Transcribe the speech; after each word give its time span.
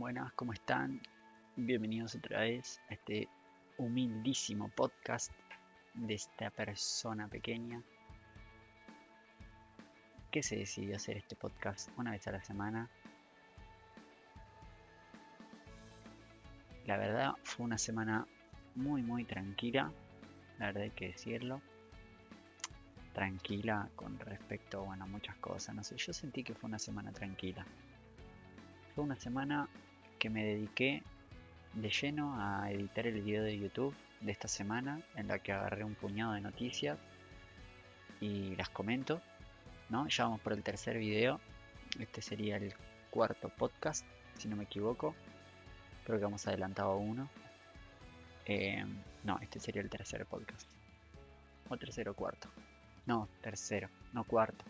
Buenas, 0.00 0.32
¿cómo 0.32 0.54
están? 0.54 0.98
Bienvenidos 1.56 2.14
otra 2.14 2.40
vez 2.40 2.80
a 2.88 2.94
este 2.94 3.28
humildísimo 3.76 4.70
podcast 4.70 5.30
de 5.92 6.14
esta 6.14 6.48
persona 6.48 7.28
pequeña 7.28 7.82
que 10.30 10.42
se 10.42 10.56
decidió 10.56 10.96
hacer 10.96 11.18
este 11.18 11.36
podcast 11.36 11.90
una 11.98 12.12
vez 12.12 12.26
a 12.26 12.32
la 12.32 12.42
semana. 12.42 12.88
La 16.86 16.96
verdad 16.96 17.32
fue 17.42 17.66
una 17.66 17.76
semana 17.76 18.26
muy 18.76 19.02
muy 19.02 19.26
tranquila, 19.26 19.92
la 20.58 20.66
verdad 20.68 20.84
hay 20.84 20.92
que 20.92 21.08
decirlo. 21.08 21.60
Tranquila 23.12 23.90
con 23.96 24.18
respecto 24.18 24.82
bueno, 24.82 25.04
a 25.04 25.08
muchas 25.08 25.36
cosas, 25.36 25.74
no 25.74 25.84
sé, 25.84 25.98
yo 25.98 26.14
sentí 26.14 26.42
que 26.42 26.54
fue 26.54 26.68
una 26.68 26.78
semana 26.78 27.12
tranquila. 27.12 27.66
Fue 28.94 29.04
una 29.04 29.16
semana 29.16 29.68
que 30.20 30.30
me 30.30 30.44
dediqué 30.44 31.02
de 31.72 31.88
lleno 31.88 32.36
a 32.38 32.70
editar 32.70 33.06
el 33.06 33.22
video 33.22 33.42
de 33.42 33.58
YouTube 33.58 33.94
de 34.20 34.30
esta 34.30 34.48
semana 34.48 35.00
en 35.16 35.26
la 35.28 35.38
que 35.38 35.50
agarré 35.50 35.82
un 35.82 35.94
puñado 35.94 36.34
de 36.34 36.42
noticias 36.42 36.98
y 38.20 38.54
las 38.54 38.68
comento. 38.68 39.20
¿no? 39.88 40.06
Ya 40.08 40.24
vamos 40.24 40.40
por 40.42 40.52
el 40.52 40.62
tercer 40.62 40.98
video. 40.98 41.40
Este 41.98 42.20
sería 42.20 42.58
el 42.58 42.74
cuarto 43.10 43.48
podcast, 43.48 44.04
si 44.38 44.46
no 44.46 44.56
me 44.56 44.64
equivoco. 44.64 45.14
Creo 46.04 46.18
que 46.18 46.26
hemos 46.26 46.46
adelantado 46.46 46.96
uno. 46.98 47.28
Eh, 48.44 48.84
no, 49.24 49.38
este 49.40 49.58
sería 49.58 49.80
el 49.80 49.88
tercer 49.88 50.26
podcast. 50.26 50.68
O 51.70 51.78
tercero 51.78 52.14
cuarto. 52.14 52.48
No, 53.06 53.26
tercero, 53.40 53.88
no 54.12 54.24
cuarto. 54.24 54.66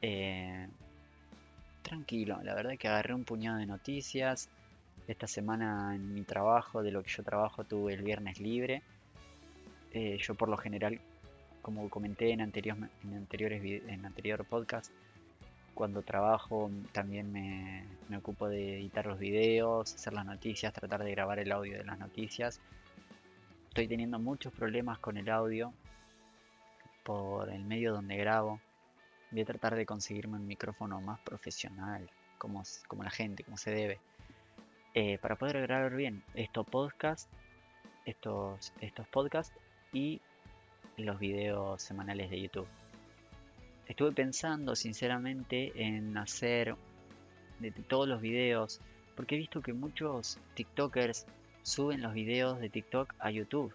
Eh, 0.00 0.66
tranquilo, 1.90 2.38
la 2.44 2.54
verdad 2.54 2.78
que 2.78 2.86
agarré 2.86 3.14
un 3.14 3.24
puñado 3.24 3.58
de 3.58 3.66
noticias. 3.66 4.48
Esta 5.08 5.26
semana 5.26 5.92
en 5.96 6.14
mi 6.14 6.22
trabajo, 6.22 6.84
de 6.84 6.92
lo 6.92 7.02
que 7.02 7.10
yo 7.10 7.24
trabajo, 7.24 7.64
tuve 7.64 7.94
el 7.94 8.02
viernes 8.02 8.38
libre. 8.38 8.82
Eh, 9.92 10.16
yo 10.22 10.36
por 10.36 10.48
lo 10.48 10.56
general, 10.56 11.00
como 11.62 11.90
comenté 11.90 12.30
en, 12.30 12.42
anterior, 12.42 12.76
en 13.02 13.14
anteriores 13.14 13.60
en 13.88 14.06
anterior 14.06 14.44
podcast, 14.44 14.92
cuando 15.74 16.02
trabajo 16.02 16.70
también 16.92 17.32
me, 17.32 17.84
me, 18.08 18.18
ocupo 18.18 18.48
de 18.48 18.78
editar 18.78 19.06
los 19.06 19.18
videos, 19.18 19.92
hacer 19.92 20.12
las 20.12 20.24
noticias, 20.24 20.72
tratar 20.72 21.02
de 21.02 21.10
grabar 21.10 21.40
el 21.40 21.50
audio 21.50 21.76
de 21.76 21.84
las 21.84 21.98
noticias. 21.98 22.60
Estoy 23.66 23.88
teniendo 23.88 24.20
muchos 24.20 24.52
problemas 24.52 25.00
con 25.00 25.16
el 25.16 25.28
audio 25.28 25.72
por 27.02 27.50
el 27.50 27.64
medio 27.64 27.92
donde 27.92 28.16
grabo. 28.16 28.60
Voy 29.30 29.42
a 29.42 29.44
tratar 29.44 29.76
de 29.76 29.86
conseguirme 29.86 30.36
un 30.36 30.46
micrófono 30.46 31.00
más 31.00 31.20
profesional, 31.20 32.10
como, 32.38 32.62
como 32.88 33.02
la 33.04 33.10
gente, 33.10 33.44
como 33.44 33.56
se 33.56 33.70
debe, 33.70 34.00
eh, 34.94 35.18
para 35.18 35.36
poder 35.36 35.60
grabar 35.62 35.94
bien 35.94 36.24
estos 36.34 36.66
podcasts, 36.66 37.28
estos, 38.04 38.72
estos 38.80 39.06
podcasts 39.08 39.54
y 39.92 40.20
los 40.96 41.18
videos 41.18 41.80
semanales 41.82 42.30
de 42.30 42.40
YouTube. 42.40 42.66
Estuve 43.86 44.12
pensando 44.12 44.74
sinceramente 44.74 45.72
en 45.74 46.16
hacer 46.16 46.76
de 47.60 47.70
todos 47.70 48.08
los 48.08 48.20
videos, 48.20 48.80
porque 49.14 49.34
he 49.34 49.38
visto 49.38 49.62
que 49.62 49.72
muchos 49.72 50.38
TikTokers 50.54 51.26
suben 51.62 52.00
los 52.00 52.14
videos 52.14 52.60
de 52.60 52.70
TikTok 52.70 53.14
a 53.18 53.30
YouTube. 53.30 53.72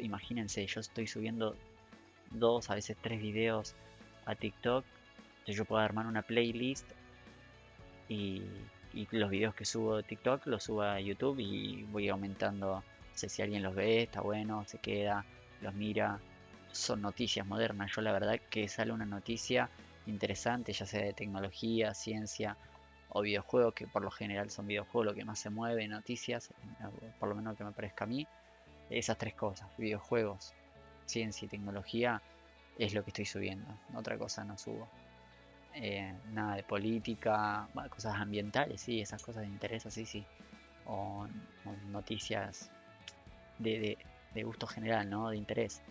Imagínense, 0.00 0.66
yo 0.66 0.80
estoy 0.80 1.06
subiendo 1.06 1.56
dos, 2.30 2.70
a 2.70 2.74
veces 2.74 2.96
tres 3.00 3.20
videos 3.20 3.74
a 4.26 4.34
TikTok. 4.34 4.84
Entonces 5.40 5.56
yo 5.56 5.64
puedo 5.64 5.80
armar 5.80 6.06
una 6.06 6.22
playlist 6.22 6.86
y, 8.08 8.42
los 9.12 9.30
videos 9.30 9.54
que 9.54 9.64
subo 9.64 9.96
de 9.96 10.02
TikTok 10.02 10.46
los 10.46 10.64
subo 10.64 10.82
a 10.82 10.98
YouTube 11.00 11.38
y 11.38 11.84
voy 11.84 12.08
aumentando. 12.08 12.76
No 12.76 12.82
sé 13.14 13.28
si 13.28 13.42
alguien 13.42 13.62
los 13.62 13.74
ve, 13.74 14.02
está 14.02 14.20
bueno, 14.20 14.64
se 14.66 14.78
queda, 14.78 15.24
los 15.60 15.74
mira. 15.74 16.18
Son 16.72 17.00
noticias 17.00 17.46
modernas. 17.46 17.90
Yo 17.94 18.02
la 18.02 18.12
verdad 18.12 18.38
que 18.50 18.68
sale 18.68 18.92
una 18.92 19.06
noticia 19.06 19.70
interesante, 20.06 20.72
ya 20.72 20.86
sea 20.86 21.02
de 21.02 21.12
tecnología, 21.12 21.94
ciencia 21.94 22.56
o 23.10 23.22
videojuegos, 23.22 23.74
que 23.74 23.86
por 23.86 24.02
lo 24.02 24.10
general 24.10 24.50
son 24.50 24.66
videojuegos 24.66 25.06
lo 25.06 25.14
que 25.14 25.24
más 25.24 25.38
se 25.38 25.50
mueve, 25.50 25.88
noticias, 25.88 26.50
por 27.18 27.28
lo 27.28 27.34
menos 27.34 27.56
que 27.56 27.64
me 27.64 27.72
parezca 27.72 28.04
a 28.04 28.08
mí. 28.08 28.26
Esas 28.90 29.18
tres 29.18 29.34
cosas, 29.34 29.68
videojuegos, 29.76 30.54
ciencia 31.08 31.46
y 31.46 31.48
tecnología 31.48 32.22
es 32.78 32.94
lo 32.94 33.02
que 33.02 33.10
estoy 33.10 33.24
subiendo. 33.24 33.66
Otra 33.94 34.16
cosa 34.16 34.44
no 34.44 34.56
subo. 34.56 34.88
Eh, 35.74 36.12
nada 36.32 36.56
de 36.56 36.62
política, 36.62 37.68
cosas 37.90 38.16
ambientales, 38.16 38.80
sí, 38.80 39.00
esas 39.00 39.22
cosas 39.22 39.42
de 39.42 39.48
interés, 39.48 39.84
sí, 39.88 40.06
sí. 40.06 40.24
O, 40.86 41.26
noticias 41.90 42.70
de, 43.58 43.98
gusto 44.44 44.66
general, 44.66 45.10
¿no? 45.10 45.30
De 45.30 45.36
interés. 45.36 45.82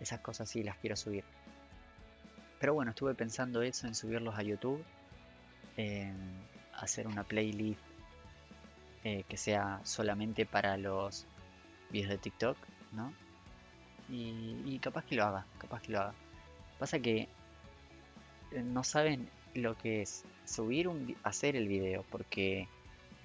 Esas 0.00 0.20
cosas 0.20 0.48
sí 0.48 0.62
las 0.62 0.76
quiero 0.78 0.96
subir. 0.96 1.24
Pero 2.60 2.74
bueno, 2.74 2.90
estuve 2.90 3.14
pensando 3.14 3.62
eso 3.62 3.86
en 3.86 3.94
subirlos 3.94 4.38
a 4.38 4.42
YouTube. 4.42 4.84
hacer 6.72 7.06
una 7.06 7.24
playlist 7.24 7.80
eh, 9.04 9.24
que 9.28 9.36
sea 9.36 9.80
solamente 9.84 10.44
para 10.44 10.76
los 10.76 11.26
videos 11.90 12.10
de 12.10 12.18
TikTok, 12.18 12.56
¿no? 12.92 13.12
Y, 14.10 14.78
capaz 14.80 15.04
que 15.04 15.16
lo 15.16 15.24
haga, 15.24 15.44
capaz 15.58 15.82
que 15.82 15.92
lo 15.92 16.00
haga. 16.00 16.14
Pasa 16.78 16.98
que 16.98 17.28
eh, 18.52 18.62
no 18.62 18.84
saben 18.84 19.28
lo 19.54 19.76
que 19.76 20.02
es 20.02 20.24
subir 20.44 20.88
un 20.88 21.16
hacer 21.24 21.56
el 21.56 21.68
video 21.68 22.04
porque 22.10 22.68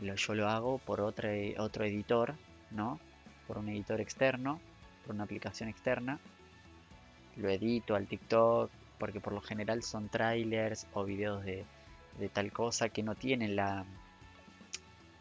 yo 0.02 0.34
lo 0.34 0.50
hago 0.50 0.80
por 0.80 1.02
otro, 1.02 1.30
otro 1.58 1.86
editor, 1.86 2.36
¿no? 2.72 3.00
Por 3.48 3.58
un 3.58 3.70
editor 3.70 4.02
externo, 4.02 4.60
por 5.06 5.16
una 5.16 5.24
aplicación 5.24 5.70
externa. 5.70 6.20
Lo 7.38 7.50
edito 7.50 7.96
al 7.96 8.08
TikTok 8.08 8.70
porque 9.00 9.20
por 9.20 9.34
lo 9.34 9.42
general 9.42 9.84
son 9.84 10.10
trailers 10.10 10.88
o 10.94 11.04
videos 11.04 11.44
de, 11.44 11.66
tal 12.32 12.52
cosa 12.52 12.90
que 12.90 13.04
no 13.04 13.16
tienen 13.16 13.56
la 13.56 13.86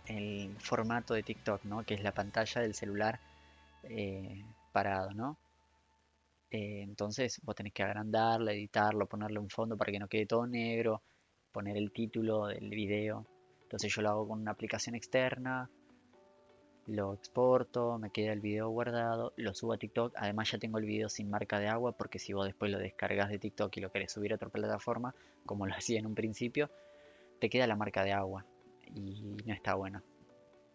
el 0.06 0.54
formato 0.58 1.14
de 1.14 1.22
TikTok, 1.22 1.64
¿no? 1.64 1.84
Que 1.84 1.94
es 1.94 2.02
la 2.02 2.12
pantalla 2.12 2.60
del 2.60 2.74
celular 2.74 3.20
eh, 3.84 4.44
parado, 4.72 5.12
¿no? 5.14 5.38
Eh, 6.52 6.82
entonces 6.82 7.40
vos 7.44 7.56
tenés 7.56 7.72
que 7.72 7.82
agrandarlo, 7.82 8.50
editarlo, 8.50 9.06
ponerle 9.06 9.38
un 9.38 9.48
fondo 9.48 9.78
para 9.78 9.90
que 9.90 9.98
no 9.98 10.06
quede 10.06 10.26
todo 10.26 10.46
negro, 10.46 11.02
poner 11.50 11.78
el 11.78 11.90
título 11.92 12.46
del 12.46 12.68
video. 12.68 13.26
Entonces 13.62 13.90
yo 13.92 14.02
lo 14.02 14.10
hago 14.10 14.28
con 14.28 14.40
una 14.42 14.50
aplicación 14.50 14.94
externa, 14.94 15.70
lo 16.86 17.14
exporto, 17.14 17.98
me 17.98 18.10
queda 18.10 18.34
el 18.34 18.40
video 18.40 18.68
guardado, 18.68 19.32
lo 19.36 19.54
subo 19.54 19.72
a 19.72 19.78
TikTok. 19.78 20.12
Además 20.14 20.50
ya 20.50 20.58
tengo 20.58 20.76
el 20.76 20.84
video 20.84 21.08
sin 21.08 21.30
marca 21.30 21.58
de 21.58 21.68
agua 21.68 21.92
porque 21.92 22.18
si 22.18 22.34
vos 22.34 22.44
después 22.44 22.70
lo 22.70 22.78
descargas 22.78 23.30
de 23.30 23.38
TikTok 23.38 23.74
y 23.78 23.80
lo 23.80 23.90
querés 23.90 24.12
subir 24.12 24.32
a 24.32 24.36
otra 24.36 24.50
plataforma, 24.50 25.14
como 25.46 25.66
lo 25.66 25.72
hacía 25.74 26.00
en 26.00 26.06
un 26.06 26.14
principio, 26.14 26.70
te 27.40 27.48
queda 27.48 27.66
la 27.66 27.76
marca 27.76 28.04
de 28.04 28.12
agua 28.12 28.44
y 28.94 29.22
no 29.46 29.54
está 29.54 29.74
bueno. 29.74 30.02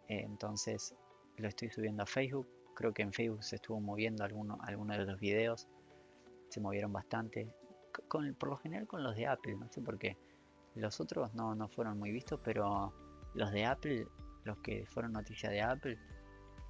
Eh, 0.07 0.23
entonces 0.25 0.95
lo 1.35 1.47
estoy 1.47 1.69
subiendo 1.69 2.01
a 2.01 2.07
Facebook 2.07 2.56
Creo 2.77 2.93
que 2.93 3.01
en 3.01 3.11
Facebook 3.11 3.43
se 3.43 3.55
estuvo 3.55 3.79
moviendo 3.79 4.23
algunos 4.23 4.97
de 4.97 5.05
los 5.05 5.19
videos. 5.19 5.67
Se 6.49 6.61
movieron 6.61 6.93
bastante. 6.93 7.51
Con, 8.07 8.35
por 8.35 8.49
lo 8.49 8.57
general 8.57 8.85
con 8.85 9.03
los 9.03 9.15
de 9.15 9.25
Apple, 9.25 9.55
no 9.55 9.67
sé 9.71 9.81
por 9.81 9.97
qué. 9.97 10.15
Los 10.75 10.99
otros 10.99 11.33
no, 11.33 11.55
no 11.55 11.67
fueron 11.69 11.97
muy 11.97 12.11
vistos, 12.11 12.39
pero 12.43 12.93
los 13.33 13.51
de 13.51 13.65
Apple, 13.65 14.05
los 14.43 14.59
que 14.59 14.85
fueron 14.85 15.13
noticias 15.13 15.51
de 15.51 15.59
Apple, 15.63 15.97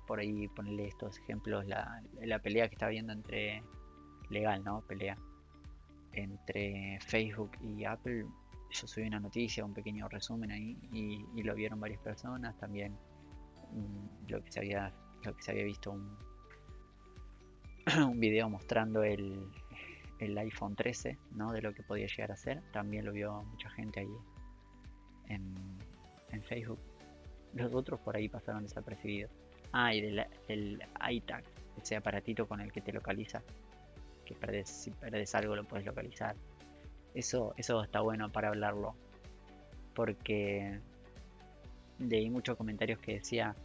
por 0.07 0.19
ahí 0.19 0.47
ponerle 0.47 0.87
estos 0.87 1.19
ejemplos, 1.19 1.67
la, 1.67 2.01
la 2.21 2.39
pelea 2.39 2.69
que 2.69 2.75
está 2.75 2.87
viendo 2.87 3.11
entre, 3.11 3.61
legal, 4.29 4.63
¿no? 4.63 4.79
Pelea 4.87 5.17
entre 6.13 6.99
Facebook 7.01 7.51
y 7.59 7.83
Apple. 7.83 8.25
Yo 8.69 8.87
subí 8.87 9.05
una 9.07 9.19
noticia, 9.19 9.65
un 9.65 9.73
pequeño 9.73 10.07
resumen 10.07 10.51
ahí 10.51 10.77
y, 10.93 11.25
y 11.35 11.43
lo 11.43 11.53
vieron 11.53 11.81
varias 11.81 11.99
personas. 11.99 12.57
También 12.57 12.93
mm, 13.73 14.29
lo 14.31 14.41
que 14.41 14.53
se 14.53 14.59
había 14.59 14.93
que 15.21 15.41
se 15.41 15.51
había 15.51 15.63
visto 15.63 15.91
un, 15.91 16.17
un 18.09 18.19
video 18.19 18.49
mostrando 18.49 19.03
el, 19.03 19.47
el 20.19 20.37
iPhone 20.37 20.75
13, 20.75 21.17
¿no? 21.31 21.51
De 21.51 21.61
lo 21.61 21.73
que 21.73 21.83
podía 21.83 22.07
llegar 22.07 22.31
a 22.31 22.37
ser. 22.37 22.61
También 22.71 23.05
lo 23.05 23.11
vio 23.11 23.43
mucha 23.43 23.69
gente 23.71 24.01
ahí 24.01 24.15
en, 25.29 25.55
en 26.31 26.43
Facebook. 26.43 26.79
Los 27.53 27.73
otros 27.73 27.99
por 27.99 28.15
ahí 28.15 28.29
pasaron 28.29 28.63
desapercibidos. 28.63 29.31
Ah, 29.71 29.93
y 29.93 30.01
del 30.01 30.25
el 30.47 30.81
iTag, 31.09 31.43
ese 31.81 31.95
aparatito 31.95 32.47
con 32.47 32.61
el 32.61 32.71
que 32.71 32.81
te 32.81 32.91
localiza. 32.91 33.41
Que 34.25 34.65
si 34.65 34.91
perdes 34.91 35.35
algo 35.35 35.55
lo 35.55 35.63
puedes 35.63 35.85
localizar. 35.85 36.35
Eso, 37.13 37.53
eso 37.57 37.83
está 37.83 38.01
bueno 38.01 38.31
para 38.31 38.49
hablarlo. 38.49 38.95
Porque 39.93 40.79
leí 41.99 42.29
muchos 42.29 42.57
comentarios 42.57 42.99
que 42.99 43.15
decía 43.15 43.55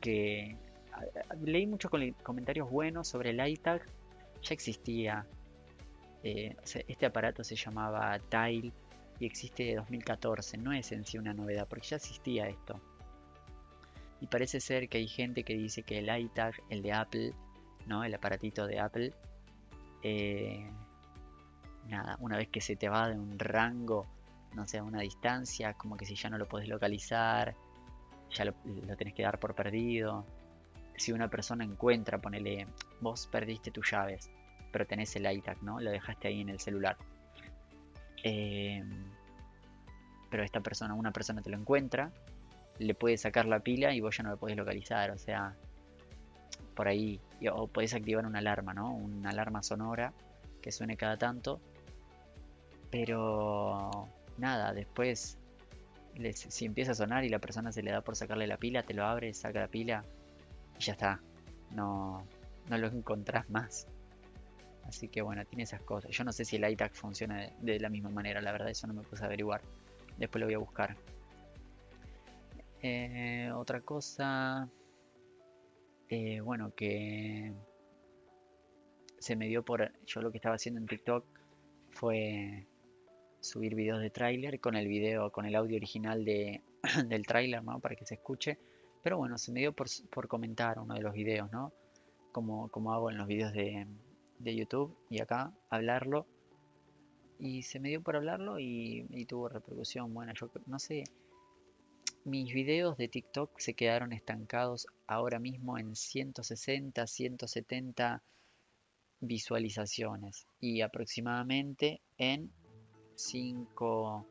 que 0.00 0.56
leí 1.42 1.66
muchos 1.66 1.90
comentarios 2.22 2.70
buenos 2.70 3.08
sobre 3.08 3.30
el 3.30 3.46
iTag. 3.46 3.82
Ya 4.42 4.54
existía. 4.54 5.26
Eh, 6.22 6.54
este 6.64 7.06
aparato 7.06 7.42
se 7.44 7.56
llamaba 7.56 8.18
Tile 8.18 8.72
y 9.18 9.26
existe 9.26 9.64
de 9.64 9.74
2014. 9.76 10.58
No 10.58 10.72
es 10.72 10.92
en 10.92 11.04
sí 11.04 11.18
una 11.18 11.34
novedad, 11.34 11.66
porque 11.68 11.88
ya 11.88 11.96
existía 11.96 12.48
esto. 12.48 12.80
Y 14.20 14.26
parece 14.26 14.60
ser 14.60 14.88
que 14.88 14.98
hay 14.98 15.08
gente 15.08 15.44
que 15.44 15.54
dice 15.54 15.82
que 15.82 15.98
el 15.98 16.24
iTag, 16.24 16.54
el 16.68 16.82
de 16.82 16.92
Apple, 16.92 17.32
¿no? 17.86 18.04
El 18.04 18.14
aparatito 18.14 18.66
de 18.66 18.78
Apple, 18.78 19.14
eh, 20.02 20.70
nada, 21.88 22.16
una 22.20 22.36
vez 22.36 22.48
que 22.48 22.60
se 22.60 22.76
te 22.76 22.88
va 22.88 23.08
de 23.08 23.18
un 23.18 23.38
rango, 23.38 24.06
no 24.54 24.66
sé, 24.66 24.78
a 24.78 24.82
una 24.82 25.00
distancia, 25.00 25.74
como 25.74 25.96
que 25.96 26.04
si 26.04 26.14
ya 26.14 26.28
no 26.28 26.38
lo 26.38 26.46
puedes 26.46 26.68
localizar, 26.68 27.54
ya 28.32 28.44
lo, 28.44 28.54
tenés 28.96 29.14
que 29.14 29.22
dar 29.22 29.38
por 29.38 29.54
perdido. 29.54 30.24
Si 30.96 31.12
una 31.12 31.28
persona 31.28 31.64
encuentra, 31.64 32.18
ponele, 32.18 32.66
vos 33.00 33.26
perdiste 33.26 33.70
tus 33.70 33.90
llaves, 33.90 34.30
pero 34.70 34.86
tenés 34.86 35.14
el 35.16 35.30
iTag, 35.30 35.62
¿no? 35.62 35.80
Lo 35.80 35.90
dejaste 35.90 36.28
ahí 36.28 36.40
en 36.40 36.50
el 36.50 36.60
celular. 36.60 36.96
Eh, 38.22 38.82
pero 40.30 40.44
esta 40.44 40.60
persona, 40.60 40.94
una 40.94 41.10
persona 41.10 41.42
te 41.42 41.50
lo 41.50 41.56
encuentra, 41.56 42.12
le 42.78 42.94
puede 42.94 43.16
sacar 43.16 43.46
la 43.46 43.60
pila 43.60 43.92
y 43.92 44.00
vos 44.00 44.16
ya 44.16 44.22
no 44.22 44.30
lo 44.30 44.36
podés 44.36 44.56
localizar. 44.56 45.10
O 45.10 45.18
sea, 45.18 45.54
por 46.74 46.88
ahí. 46.88 47.20
O 47.52 47.66
podés 47.66 47.94
activar 47.94 48.26
una 48.26 48.38
alarma, 48.38 48.74
¿no? 48.74 48.92
Una 48.92 49.30
alarma 49.30 49.62
sonora 49.62 50.12
que 50.62 50.72
suene 50.72 50.96
cada 50.96 51.16
tanto. 51.16 51.60
Pero 52.90 54.08
nada, 54.38 54.72
después 54.72 55.38
si 56.34 56.64
empieza 56.64 56.92
a 56.92 56.94
sonar 56.94 57.24
y 57.24 57.28
la 57.28 57.38
persona 57.38 57.72
se 57.72 57.82
le 57.82 57.90
da 57.90 58.02
por 58.02 58.16
sacarle 58.16 58.46
la 58.46 58.56
pila, 58.56 58.82
te 58.82 58.94
lo 58.94 59.04
abre, 59.04 59.32
saca 59.34 59.60
la 59.60 59.68
pila 59.68 60.04
y 60.78 60.82
ya 60.82 60.92
está. 60.92 61.20
No, 61.70 62.26
no 62.68 62.78
lo 62.78 62.88
encontrás 62.88 63.48
más. 63.50 63.86
Así 64.84 65.08
que 65.08 65.22
bueno, 65.22 65.44
tiene 65.44 65.62
esas 65.64 65.82
cosas. 65.82 66.10
Yo 66.10 66.24
no 66.24 66.32
sé 66.32 66.44
si 66.44 66.56
el 66.56 66.68
iTag 66.68 66.92
funciona 66.94 67.50
de 67.60 67.78
la 67.78 67.88
misma 67.88 68.10
manera, 68.10 68.40
la 68.40 68.52
verdad, 68.52 68.70
eso 68.70 68.86
no 68.86 68.94
me 68.94 69.02
puse 69.02 69.22
a 69.22 69.26
averiguar. 69.26 69.62
Después 70.18 70.40
lo 70.40 70.46
voy 70.46 70.54
a 70.54 70.58
buscar. 70.58 70.96
Eh, 72.82 73.50
otra 73.54 73.80
cosa, 73.82 74.68
eh, 76.08 76.40
bueno, 76.40 76.74
que 76.74 77.52
se 79.18 79.36
me 79.36 79.46
dio 79.46 79.64
por... 79.64 79.92
Yo 80.06 80.22
lo 80.22 80.30
que 80.30 80.38
estaba 80.38 80.56
haciendo 80.56 80.80
en 80.80 80.86
TikTok 80.86 81.24
fue 81.90 82.66
subir 83.40 83.74
videos 83.74 84.00
de 84.00 84.10
tráiler 84.10 84.60
con 84.60 84.76
el 84.76 84.88
video, 84.88 85.30
con 85.32 85.46
el 85.46 85.54
audio 85.54 85.76
original 85.76 86.24
de, 86.24 86.62
del 87.06 87.26
tráiler, 87.26 87.62
¿no? 87.62 87.80
Para 87.80 87.96
que 87.96 88.06
se 88.06 88.14
escuche. 88.14 88.58
Pero 89.02 89.16
bueno, 89.18 89.38
se 89.38 89.52
me 89.52 89.60
dio 89.60 89.72
por, 89.72 89.88
por 90.10 90.28
comentar 90.28 90.78
uno 90.78 90.94
de 90.94 91.00
los 91.00 91.14
videos, 91.14 91.50
¿no? 91.50 91.72
Como, 92.32 92.68
como 92.68 92.92
hago 92.92 93.10
en 93.10 93.18
los 93.18 93.26
videos 93.26 93.52
de, 93.52 93.86
de, 94.38 94.54
YouTube 94.54 94.96
y 95.08 95.20
acá, 95.20 95.52
hablarlo. 95.70 96.26
Y 97.38 97.62
se 97.62 97.80
me 97.80 97.88
dio 97.88 98.02
por 98.02 98.16
hablarlo 98.16 98.58
y, 98.58 99.06
y 99.10 99.24
tuvo 99.24 99.48
repercusión. 99.48 100.12
Bueno, 100.12 100.32
yo 100.34 100.50
no 100.66 100.78
sé, 100.78 101.04
mis 102.24 102.52
videos 102.52 102.98
de 102.98 103.08
TikTok 103.08 103.58
se 103.58 103.72
quedaron 103.74 104.12
estancados 104.12 104.86
ahora 105.06 105.38
mismo 105.38 105.78
en 105.78 105.96
160, 105.96 107.06
170 107.06 108.22
visualizaciones 109.20 110.46
y 110.60 110.82
aproximadamente 110.82 112.00
en 112.18 112.52
5, 113.20 114.26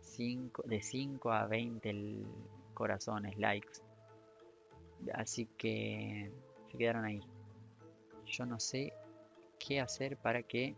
5 0.00 0.62
de 0.66 0.82
5 0.82 1.32
a 1.32 1.46
20 1.46 2.24
corazones, 2.74 3.38
likes. 3.38 3.80
Así 5.14 5.46
que 5.58 6.32
se 6.70 6.78
quedaron 6.78 7.04
ahí. 7.04 7.20
Yo 8.24 8.46
no 8.46 8.58
sé 8.58 8.92
qué 9.58 9.80
hacer 9.80 10.16
para 10.16 10.42
que 10.42 10.74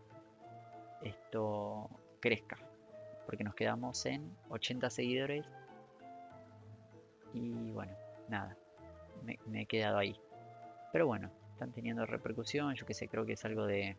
esto 1.02 1.88
crezca. 2.20 2.58
Porque 3.26 3.44
nos 3.44 3.54
quedamos 3.54 4.04
en 4.06 4.36
80 4.50 4.90
seguidores 4.90 5.46
y 7.34 7.70
bueno, 7.70 7.92
nada, 8.28 8.56
me, 9.22 9.62
he 9.62 9.66
quedado 9.66 9.98
ahí. 9.98 10.18
Pero 10.92 11.06
bueno, 11.06 11.30
están 11.52 11.72
teniendo 11.72 12.06
repercusión, 12.06 12.74
yo 12.74 12.86
que 12.86 12.94
sé, 12.94 13.06
creo 13.08 13.26
que 13.26 13.34
es 13.34 13.44
algo 13.44 13.66
de, 13.66 13.96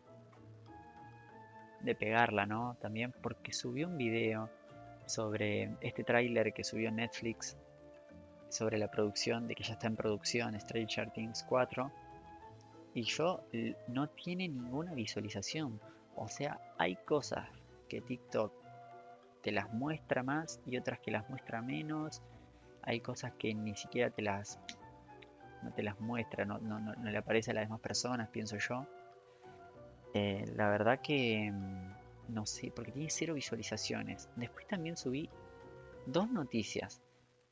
de 1.80 1.94
pegarla, 1.94 2.46
¿no? 2.46 2.76
También 2.80 3.12
porque 3.22 3.52
subió 3.52 3.88
un 3.88 3.96
video 3.96 4.50
sobre 5.06 5.70
este 5.80 6.04
tráiler 6.04 6.52
que 6.52 6.64
subió 6.64 6.90
Netflix 6.90 7.56
sobre 8.48 8.78
la 8.78 8.90
producción, 8.90 9.46
de 9.46 9.54
que 9.54 9.62
ya 9.62 9.74
está 9.74 9.86
en 9.86 9.96
producción 9.96 10.58
Stranger 10.60 11.10
Things 11.10 11.44
4 11.48 11.90
y 12.94 13.02
yo 13.02 13.44
no 13.88 14.08
tiene 14.08 14.48
ninguna 14.48 14.94
visualización. 14.94 15.80
O 16.16 16.28
sea, 16.28 16.60
hay 16.76 16.96
cosas 16.96 17.48
que 17.88 18.00
TikTok 18.00 18.52
te 19.42 19.52
las 19.52 19.72
muestra 19.72 20.22
más 20.22 20.60
y 20.66 20.76
otras 20.76 21.00
que 21.00 21.10
las 21.10 21.28
muestra 21.30 21.62
menos 21.62 22.22
hay 22.82 23.00
cosas 23.00 23.32
que 23.38 23.54
ni 23.54 23.74
siquiera 23.76 24.10
te 24.10 24.22
las 24.22 24.58
no 25.62 25.72
te 25.72 25.82
las 25.82 26.00
muestra, 26.00 26.46
no, 26.46 26.58
le 27.02 27.18
aparece 27.18 27.50
a 27.50 27.54
las 27.54 27.64
demás 27.64 27.80
personas, 27.80 28.30
pienso 28.30 28.56
yo. 28.56 28.86
Eh, 30.14 30.44
la 30.56 30.68
verdad 30.68 31.00
que 31.00 31.50
mm, 31.52 32.32
no 32.34 32.46
sé, 32.46 32.72
porque 32.74 32.92
tiene 32.92 33.10
cero 33.10 33.34
visualizaciones. 33.34 34.28
Después 34.36 34.66
también 34.66 34.96
subí 34.96 35.28
dos 36.06 36.30
noticias. 36.30 37.02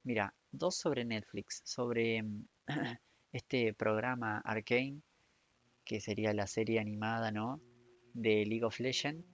Mira, 0.05 0.34
dos 0.50 0.76
sobre 0.76 1.05
Netflix, 1.05 1.62
sobre 1.64 2.22
mm, 2.22 2.46
este 3.32 3.75
programa 3.75 4.38
Arcane, 4.38 5.02
que 5.84 6.00
sería 6.00 6.32
la 6.32 6.46
serie 6.46 6.81
animada, 6.81 7.31
¿no? 7.31 7.60
De 8.14 8.44
League 8.44 8.64
of 8.64 8.78
Legends. 8.81 9.25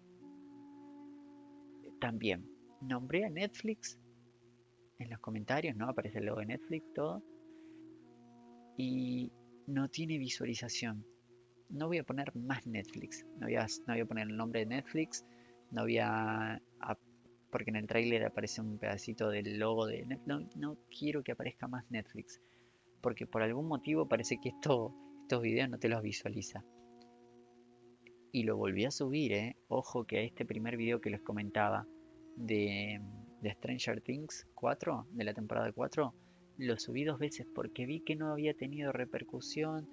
También 2.00 2.46
nombré 2.80 3.24
a 3.24 3.30
Netflix 3.30 3.98
en 4.98 5.10
los 5.10 5.18
comentarios, 5.20 5.76
¿no? 5.76 5.88
Aparece 5.88 6.18
el 6.18 6.26
logo 6.26 6.40
de 6.40 6.46
Netflix, 6.46 6.92
todo. 6.92 7.22
Y 8.76 9.32
no 9.66 9.88
tiene 9.88 10.18
visualización. 10.18 11.06
No 11.74 11.88
voy 11.88 11.98
a 11.98 12.04
poner 12.04 12.34
más 12.36 12.66
Netflix. 12.66 13.26
No 13.38 13.46
voy 13.46 13.56
a, 13.56 13.66
no 13.86 13.94
voy 13.94 14.00
a 14.00 14.06
poner 14.06 14.28
el 14.28 14.36
nombre 14.36 14.60
de 14.60 14.66
Netflix. 14.66 15.24
No 15.70 15.82
voy 15.82 15.98
a, 15.98 16.60
porque 17.50 17.70
en 17.70 17.76
el 17.76 17.86
trailer 17.86 18.24
aparece 18.24 18.60
un 18.60 18.78
pedacito 18.78 19.28
del 19.28 19.58
logo 19.58 19.86
de 19.86 20.06
Netflix. 20.06 20.26
No, 20.26 20.48
no, 20.56 20.78
quiero 20.96 21.22
que 21.22 21.32
aparezca 21.32 21.68
más 21.68 21.84
Netflix. 21.90 22.40
Porque 23.00 23.26
por 23.26 23.42
algún 23.42 23.68
motivo 23.68 24.08
parece 24.08 24.38
que 24.40 24.50
esto, 24.50 24.94
estos 25.22 25.42
videos 25.42 25.68
no 25.68 25.78
te 25.78 25.88
los 25.88 26.02
visualiza. 26.02 26.64
Y 28.32 28.44
lo 28.44 28.56
volví 28.56 28.84
a 28.84 28.90
subir, 28.90 29.32
¿eh? 29.32 29.56
Ojo 29.68 30.04
que 30.04 30.18
a 30.18 30.22
este 30.22 30.44
primer 30.44 30.76
video 30.76 31.00
que 31.00 31.10
les 31.10 31.20
comentaba 31.20 31.86
de 32.36 33.00
de 33.44 33.52
Stranger 33.52 34.00
Things 34.00 34.46
4, 34.54 35.06
de 35.10 35.22
la 35.24 35.34
temporada 35.34 35.70
4, 35.70 36.14
lo 36.56 36.78
subí 36.78 37.04
dos 37.04 37.18
veces 37.18 37.46
porque 37.54 37.84
vi 37.84 38.00
que 38.00 38.16
no 38.16 38.32
había 38.32 38.54
tenido 38.54 38.90
repercusión. 38.90 39.86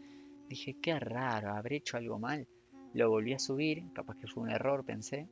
Dije, 0.51 0.75
qué 0.81 0.99
raro, 0.99 1.53
habré 1.53 1.77
hecho 1.77 1.95
algo 1.95 2.19
mal. 2.19 2.45
Lo 2.93 3.09
volví 3.09 3.31
a 3.31 3.39
subir, 3.39 3.89
capaz 3.93 4.17
que 4.17 4.27
fue 4.27 4.43
un 4.43 4.51
error, 4.51 4.83
pensé, 4.83 5.29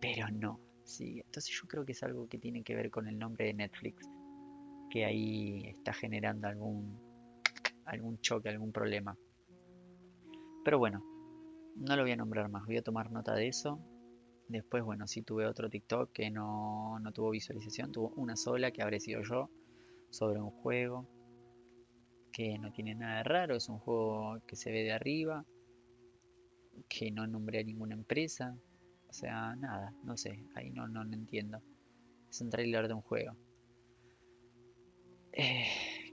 pero 0.00 0.26
no. 0.30 0.58
Sí, 0.84 1.20
entonces 1.20 1.54
yo 1.54 1.68
creo 1.68 1.84
que 1.84 1.92
es 1.92 2.02
algo 2.02 2.26
que 2.28 2.38
tiene 2.38 2.62
que 2.64 2.74
ver 2.74 2.90
con 2.90 3.06
el 3.06 3.18
nombre 3.18 3.44
de 3.44 3.52
Netflix, 3.52 4.08
que 4.88 5.04
ahí 5.04 5.66
está 5.66 5.92
generando 5.92 6.48
algún, 6.48 6.98
algún 7.84 8.18
choque, 8.22 8.48
algún 8.48 8.72
problema. 8.72 9.14
Pero 10.64 10.78
bueno, 10.78 11.04
no 11.76 11.94
lo 11.94 12.02
voy 12.02 12.12
a 12.12 12.16
nombrar 12.16 12.48
más, 12.48 12.64
voy 12.64 12.78
a 12.78 12.82
tomar 12.82 13.12
nota 13.12 13.34
de 13.34 13.48
eso 13.48 13.78
Después, 14.48 14.84
bueno, 14.84 15.06
sí 15.06 15.22
tuve 15.22 15.46
otro 15.46 15.70
TikTok 15.70 16.12
que 16.12 16.30
no, 16.30 16.98
tuvo 17.14 17.30
visualización, 17.30 17.92
tuvo 17.92 18.12
una 18.16 18.36
sola 18.36 18.70
que 18.70 18.82
habré 18.82 19.00
sido 19.00 19.22
yo 19.22 19.50
sobre 20.10 20.40
un 20.40 20.50
juego 20.50 21.06
que 22.34 22.58
no 22.58 22.72
tiene 22.72 22.94
nada 22.94 23.18
de 23.18 23.22
raro, 23.24 23.56
es 23.56 23.68
un 23.68 23.78
juego 23.78 24.40
que 24.46 24.56
se 24.56 24.72
ve 24.72 24.82
de 24.82 24.92
arriba, 24.92 25.44
que 26.88 27.10
no 27.10 27.26
nombré 27.26 27.60
a 27.60 27.64
ninguna 27.64 27.94
empresa, 27.94 28.56
o 29.08 29.12
sea, 29.12 29.54
nada, 29.56 29.94
no 30.02 30.16
sé, 30.16 30.44
ahí 30.56 30.70
no, 30.70 30.88
no, 30.88 31.02
entiendo. 31.02 31.62
Es 32.28 32.40
un 32.40 32.50
trailer 32.50 32.88
de 32.88 32.94
un 32.94 33.02
juego. 33.02 33.36
Eh, 35.32 35.66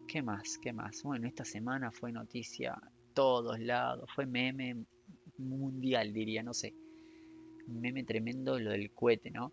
¿Qué 0.08 0.22
más? 0.22 0.60
¿Qué 0.62 0.72
más? 0.72 1.02
Bueno, 1.04 1.28
esta 1.28 1.46
semana 1.46 1.92
fue 1.92 2.12
noticia 2.12 2.80
todos 3.16 3.60
lados, 3.60 4.08
fue 4.14 4.28
meme 4.28 4.86
mundial, 5.38 6.14
diría, 6.14 6.44
no 6.44 6.54
sé 6.54 6.76
un 7.68 7.82
meme 7.82 8.04
tremendo 8.04 8.60
lo 8.60 8.72
del 8.72 8.92
cohete, 8.92 9.32
¿no? 9.32 9.52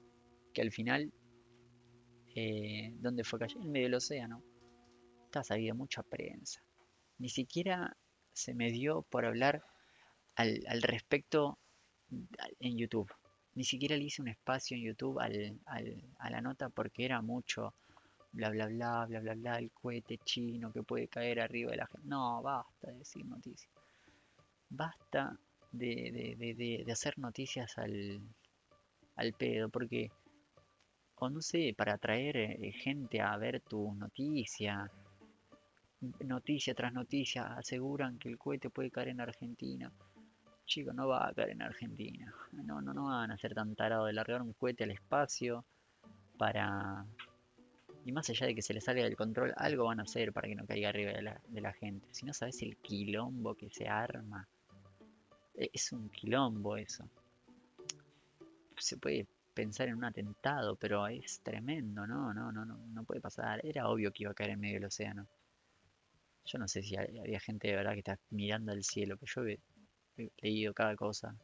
Que 0.53 0.63
al 0.63 0.71
final, 0.71 1.13
eh, 2.35 2.93
¿dónde 3.01 3.25
fue 3.25 3.39
cayendo? 3.39 3.67
En 3.67 3.73
medio 3.73 3.87
del 3.87 3.95
océano. 3.95 4.43
Está 5.29 5.45
sabida 5.45 5.75
mucha 5.75 6.03
prensa. 6.03 6.63
Ni 7.19 7.29
siquiera 7.29 7.95
se 8.33 8.55
me 8.55 8.71
dio 8.71 9.03
por 9.03 9.27
hablar 9.27 9.63
al, 10.37 10.81
respecto 10.81 11.59
en 12.61 12.79
YouTube. 12.79 13.13
Ni 13.55 13.65
siquiera 13.65 13.95
le 13.95 14.05
hice 14.05 14.23
un 14.23 14.29
espacio 14.29 14.75
en 14.75 14.85
YouTube 14.85 15.21
al, 15.21 15.61
a 16.19 16.31
la 16.31 16.41
nota 16.41 16.71
porque 16.71 17.05
era 17.05 17.21
mucho 17.21 17.75
bla 18.33 18.49
bla 18.49 18.69
bla, 18.69 19.05
bla 19.05 19.21
bla 19.21 19.35
bla, 19.35 19.59
el 19.59 19.71
cohete 19.71 20.17
chino 20.25 20.73
que 20.73 20.83
puede 20.83 21.09
caer 21.09 21.41
arriba 21.41 21.73
de 21.73 21.77
la 21.77 21.87
gente. 21.89 22.09
No, 22.09 22.41
basta 22.41 22.91
de 22.91 22.99
decir 23.01 23.27
noticias. 23.27 23.71
Basta 24.71 25.39
de, 25.73 26.87
hacer 26.91 27.19
noticias 27.19 27.77
al, 27.77 28.23
al 29.17 29.35
pedo, 29.35 29.69
porque 29.69 30.11
o 31.17 31.29
no 31.29 31.43
sé, 31.43 31.75
para 31.77 31.95
atraer 31.95 32.37
eh, 32.39 32.73
gente 32.73 33.21
a 33.21 33.37
ver 33.37 33.61
tu 33.61 33.93
noticia. 33.95 34.91
Noticia 36.00 36.75
tras 36.75 36.93
noticia 36.93 37.55
aseguran 37.57 38.19
que 38.19 38.28
el 38.28 38.38
cohete 38.38 38.71
puede 38.71 38.90
caer 38.90 39.09
en 39.09 39.21
Argentina. 39.21 39.90
Chico, 40.64 40.93
no 40.93 41.09
va 41.09 41.28
a 41.28 41.35
caer 41.35 41.50
en 41.50 41.62
Argentina. 41.62 42.33
No, 42.52 42.81
no, 42.81 42.95
no 42.95 43.07
van 43.07 43.33
a 43.33 43.38
ser 43.38 43.52
tan 43.55 43.75
tarados 43.75 44.07
de 44.07 44.12
largar 44.12 44.43
un 44.43 44.52
cohete 44.52 44.85
al 44.85 44.93
espacio 44.93 45.64
para... 46.37 47.05
Y 48.05 48.12
más 48.12 48.31
allá 48.31 48.47
de 48.47 48.55
que 48.55 48.62
se 48.62 48.73
les 48.73 48.85
salga 48.85 49.02
del 49.02 49.17
control, 49.17 49.52
algo 49.57 49.87
van 49.87 49.99
a 49.99 50.05
hacer 50.05 50.33
para 50.33 50.47
que 50.47 50.55
no 50.55 50.67
caiga 50.67 50.88
arriba 50.88 51.12
de 51.12 51.23
la, 51.23 51.40
de 51.49 51.61
la 51.61 51.73
gente. 51.73 52.07
Si 52.12 52.25
no 52.25 52.33
sabes 52.33 52.62
el 52.62 52.76
quilombo 52.76 53.55
que 53.55 53.69
se 53.69 53.88
arma. 53.88 54.47
E, 55.57 55.69
es 55.73 55.93
un 55.93 56.09
quilombo 56.11 56.76
eso. 56.76 57.09
Se 58.76 58.97
puede 58.99 59.26
pensar 59.52 59.88
en 59.88 59.97
un 59.97 60.05
atentado, 60.05 60.76
pero 60.76 61.07
es 61.09 61.40
tremendo, 61.40 62.07
¿no? 62.07 62.33
No, 62.33 62.52
no, 62.52 62.64
no, 62.64 62.76
no 62.76 63.05
puede 63.05 63.21
pasar. 63.21 63.61
Era 63.64 63.88
obvio 63.88 64.12
que 64.12 64.23
iba 64.23 64.31
a 64.31 64.35
caer 64.35 64.50
en 64.50 64.61
medio 64.61 64.75
del 64.75 64.85
océano. 64.85 65.26
Yo 66.50 66.59
no 66.59 66.67
sé 66.67 66.83
si 66.83 66.97
había 66.97 67.40
gente 67.40 67.69
de 67.69 67.76
verdad 67.76 67.93
que 67.93 67.99
está 67.99 68.19
mirando 68.31 68.73
al 68.73 68.83
cielo, 68.83 69.19
pero 69.19 69.47
yo 69.47 69.61
he, 70.17 70.31
leído 70.40 70.73
cada 70.73 70.97
cosa. 70.97 71.37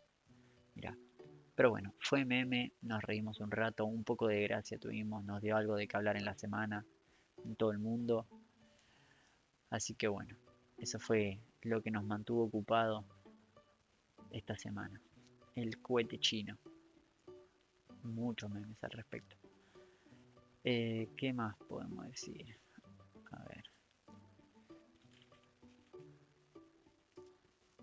Mira. 0.75 0.97
Pero 1.55 1.71
bueno, 1.71 1.95
fue 2.01 2.25
meme, 2.25 2.73
nos 2.83 3.03
reímos 3.03 3.39
un 3.39 3.51
rato, 3.51 3.85
un 3.85 4.03
poco 4.03 4.27
de 4.27 4.43
gracia 4.43 4.79
tuvimos, 4.79 5.25
nos 5.25 5.41
dio 5.41 5.57
algo 5.57 5.77
de 5.77 5.87
que 5.87 5.97
hablar 5.97 6.17
en 6.17 6.25
la 6.25 6.35
semana, 6.35 6.85
en 7.45 7.55
todo 7.55 7.71
el 7.71 7.79
mundo. 7.79 8.27
Así 9.71 9.95
que 9.95 10.09
bueno, 10.09 10.37
eso 10.79 10.99
fue 10.99 11.39
lo 11.63 11.81
que 11.83 11.93
nos 11.93 12.03
mantuvo 12.03 12.43
ocupado 12.43 13.05
esta 14.33 14.57
semana. 14.57 15.01
El 15.55 15.81
cohete 15.81 16.19
chino 16.19 16.59
muchos 18.05 18.51
memes 18.51 18.83
al 18.83 18.91
respecto. 18.91 19.37
Eh, 20.63 21.09
¿Qué 21.17 21.33
más 21.33 21.57
podemos 21.69 22.07
decir? 22.07 22.59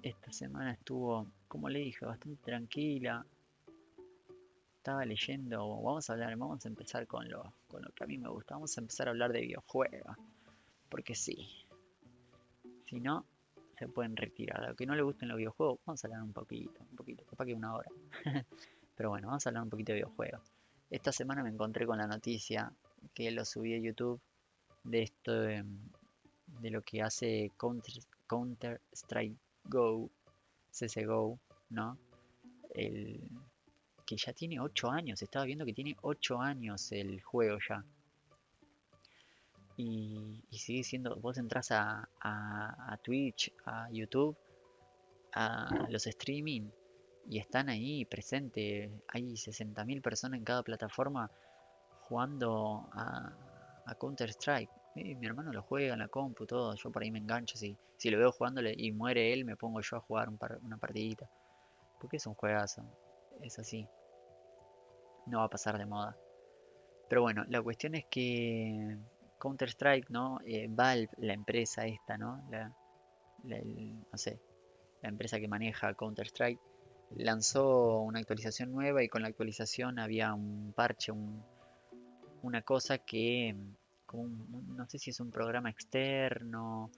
Esta 0.03 0.31
semana 0.31 0.71
estuvo, 0.71 1.27
como 1.47 1.69
le 1.69 1.79
dije, 1.79 2.05
bastante 2.05 2.41
tranquila. 2.43 3.23
Estaba 4.77 5.05
leyendo, 5.05 5.59
vamos 5.81 6.09
a 6.09 6.13
hablar, 6.13 6.35
vamos 6.37 6.65
a 6.65 6.69
empezar 6.69 7.05
con 7.05 7.29
lo, 7.29 7.53
con 7.67 7.83
lo 7.83 7.91
que 7.91 8.03
a 8.03 8.07
mí 8.07 8.17
me 8.17 8.29
gusta. 8.29 8.55
Vamos 8.55 8.75
a 8.75 8.81
empezar 8.81 9.07
a 9.07 9.11
hablar 9.11 9.31
de 9.31 9.41
videojuegos. 9.41 10.17
Porque 10.89 11.13
sí. 11.13 11.47
Si 12.87 12.99
no, 12.99 13.25
se 13.77 13.87
pueden 13.87 14.17
retirar. 14.17 14.63
A 14.63 14.69
lo 14.69 14.75
que 14.75 14.87
no 14.87 14.95
le 14.95 15.03
gusten 15.03 15.29
los 15.29 15.37
videojuegos, 15.37 15.79
vamos 15.85 16.03
a 16.03 16.07
hablar 16.07 16.23
un 16.23 16.33
poquito, 16.33 16.81
un 16.89 16.95
poquito, 16.95 17.23
capaz 17.25 17.45
que 17.45 17.53
una 17.53 17.75
hora. 17.75 17.89
Pero 18.95 19.09
bueno, 19.09 19.27
vamos 19.27 19.45
a 19.45 19.49
hablar 19.49 19.63
un 19.63 19.69
poquito 19.69 19.91
de 19.91 19.99
videojuegos. 19.99 20.41
Esta 20.89 21.11
semana 21.11 21.43
me 21.43 21.49
encontré 21.49 21.85
con 21.85 21.99
la 21.99 22.07
noticia 22.07 22.73
que 23.13 23.29
lo 23.31 23.45
subí 23.45 23.73
a 23.75 23.77
YouTube 23.77 24.19
de 24.83 25.03
esto 25.03 25.31
de, 25.31 25.63
lo 26.63 26.81
que 26.81 27.01
hace 27.01 27.51
Counter, 28.27 28.81
Strike 28.93 29.37
Go, 29.63 30.09
CSGO, 30.71 31.39
¿no? 31.69 31.97
El, 32.73 33.21
que 34.05 34.17
ya 34.17 34.33
tiene 34.33 34.59
8 34.59 34.89
años, 34.91 35.21
estaba 35.21 35.45
viendo 35.45 35.65
que 35.65 35.73
tiene 35.73 35.95
8 36.01 36.41
años 36.41 36.91
el 36.91 37.21
juego 37.21 37.57
ya. 37.67 37.83
Y, 39.77 40.43
sigue 40.51 40.83
siendo, 40.83 41.15
vos 41.15 41.37
entras 41.37 41.69
a 41.71 42.99
Twitch, 43.03 43.53
a 43.65 43.89
YouTube, 43.91 44.37
a 45.33 45.87
los 45.89 46.07
streaming 46.07 46.69
y 47.29 47.39
están 47.39 47.69
ahí 47.69 48.05
presentes. 48.05 48.91
Hay 49.07 49.33
60.000 49.33 50.01
personas 50.01 50.37
en 50.37 50.43
cada 50.43 50.63
plataforma 50.63 51.29
jugando 52.01 52.89
a, 52.93 53.33
Counter-Strike. 53.99 54.71
Mi 54.95 55.25
hermano 55.25 55.51
lo 55.53 55.61
juega 55.63 55.93
en 55.93 55.99
la 55.99 56.07
compu, 56.07 56.45
todo. 56.45 56.75
Yo 56.75 56.91
por 56.91 57.03
ahí 57.03 57.11
me 57.11 57.19
engancho. 57.19 57.57
Si, 57.57 57.77
si 57.97 58.09
lo 58.09 58.17
veo 58.17 58.31
jugándole 58.31 58.73
y 58.75 58.91
muere 58.91 59.33
él, 59.33 59.45
me 59.45 59.55
pongo 59.55 59.81
yo 59.81 59.97
a 59.97 60.01
jugar 60.01 60.29
una 60.29 60.77
partidita. 60.77 61.29
Porque 61.99 62.17
es 62.17 62.27
un 62.27 62.35
juegazo. 62.35 62.83
Es 63.41 63.57
así. 63.59 63.87
No 65.27 65.39
va 65.39 65.45
a 65.45 65.49
pasar 65.49 65.77
de 65.77 65.85
moda. 65.85 66.17
Pero 67.07 67.21
bueno, 67.21 67.43
la 67.49 67.61
cuestión 67.61 67.95
es 67.95 68.05
que 68.05 68.97
Counter-Strike, 69.37 70.09
¿no? 70.09 70.39
Eh, 70.45 70.67
Valve, 70.69 71.09
la 71.17 71.33
empresa 71.33 71.85
esta, 71.85 72.17
¿no? 72.17 72.41
La, 72.49 72.71
no 73.43 74.17
sé, 74.17 74.39
la 75.01 75.09
empresa 75.09 75.39
que 75.39 75.47
maneja 75.47 75.93
Counter-Strike, 75.93 76.59
lanzó 77.17 77.99
una 77.99 78.19
actualización 78.19 78.71
nueva 78.71 79.03
y 79.03 79.09
con 79.09 79.23
la 79.23 79.27
actualización 79.27 79.99
había 79.99 80.33
un 80.33 80.73
parche, 80.73 81.11
una 82.41 82.61
cosa 82.61 82.99
que, 82.99 83.55
no 84.13 84.87
sé 84.87 84.99
si 84.99 85.09
es 85.09 85.19
un 85.19 85.31
programa 85.31 85.69
externo 85.69 86.91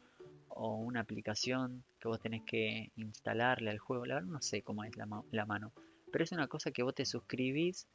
o 0.49 0.75
una 0.75 1.01
aplicación 1.01 1.83
que 1.99 2.07
vos 2.07 2.19
tenés 2.19 2.43
que 2.43 2.91
instalarle 2.95 3.71
al 3.71 3.79
juego, 3.79 4.05
la 4.05 4.15
verdad 4.15 4.29
no 4.29 4.41
sé 4.41 4.61
cómo 4.61 4.83
es 4.83 4.95
la, 4.97 5.07
la 5.31 5.45
mano, 5.45 5.71
pero 6.11 6.23
es 6.23 6.31
una 6.31 6.47
cosa 6.47 6.71
que 6.71 6.83
vos 6.83 6.93
te 6.93 7.05
suscribís 7.05 7.87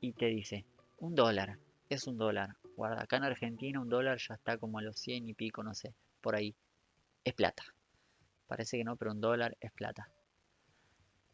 y 0.00 0.12
te 0.12 0.26
dice, 0.26 0.64
un 0.98 1.14
dólar, 1.14 1.58
es 1.88 2.06
un 2.06 2.16
dólar, 2.16 2.56
guarda, 2.76 3.02
acá 3.02 3.16
en 3.16 3.24
Argentina 3.24 3.80
un 3.80 3.88
dólar 3.88 4.18
ya 4.18 4.34
está 4.34 4.58
como 4.58 4.78
a 4.78 4.82
los 4.82 4.98
100 4.98 5.28
y 5.28 5.34
pico, 5.34 5.62
no 5.62 5.74
sé, 5.74 5.94
por 6.20 6.34
ahí, 6.34 6.54
es 7.24 7.34
plata. 7.34 7.64
Parece 8.46 8.76
que 8.76 8.84
no, 8.84 8.96
pero 8.96 9.12
un 9.12 9.20
dólar 9.20 9.56
es 9.60 9.72
plata. 9.72 10.08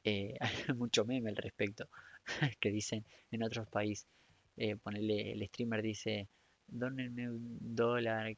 Eh, 0.04 0.36
hay 0.40 0.74
mucho 0.74 1.04
meme 1.04 1.30
al 1.30 1.36
respecto 1.36 1.88
que 2.60 2.70
dicen 2.70 3.04
en 3.30 3.42
otros 3.42 3.68
países. 3.68 4.08
Eh, 4.56 4.76
ponerle, 4.76 5.32
el 5.32 5.46
streamer 5.48 5.82
dice, 5.82 6.28
donenme 6.70 7.30
un 7.30 7.58
dólar 7.74 8.36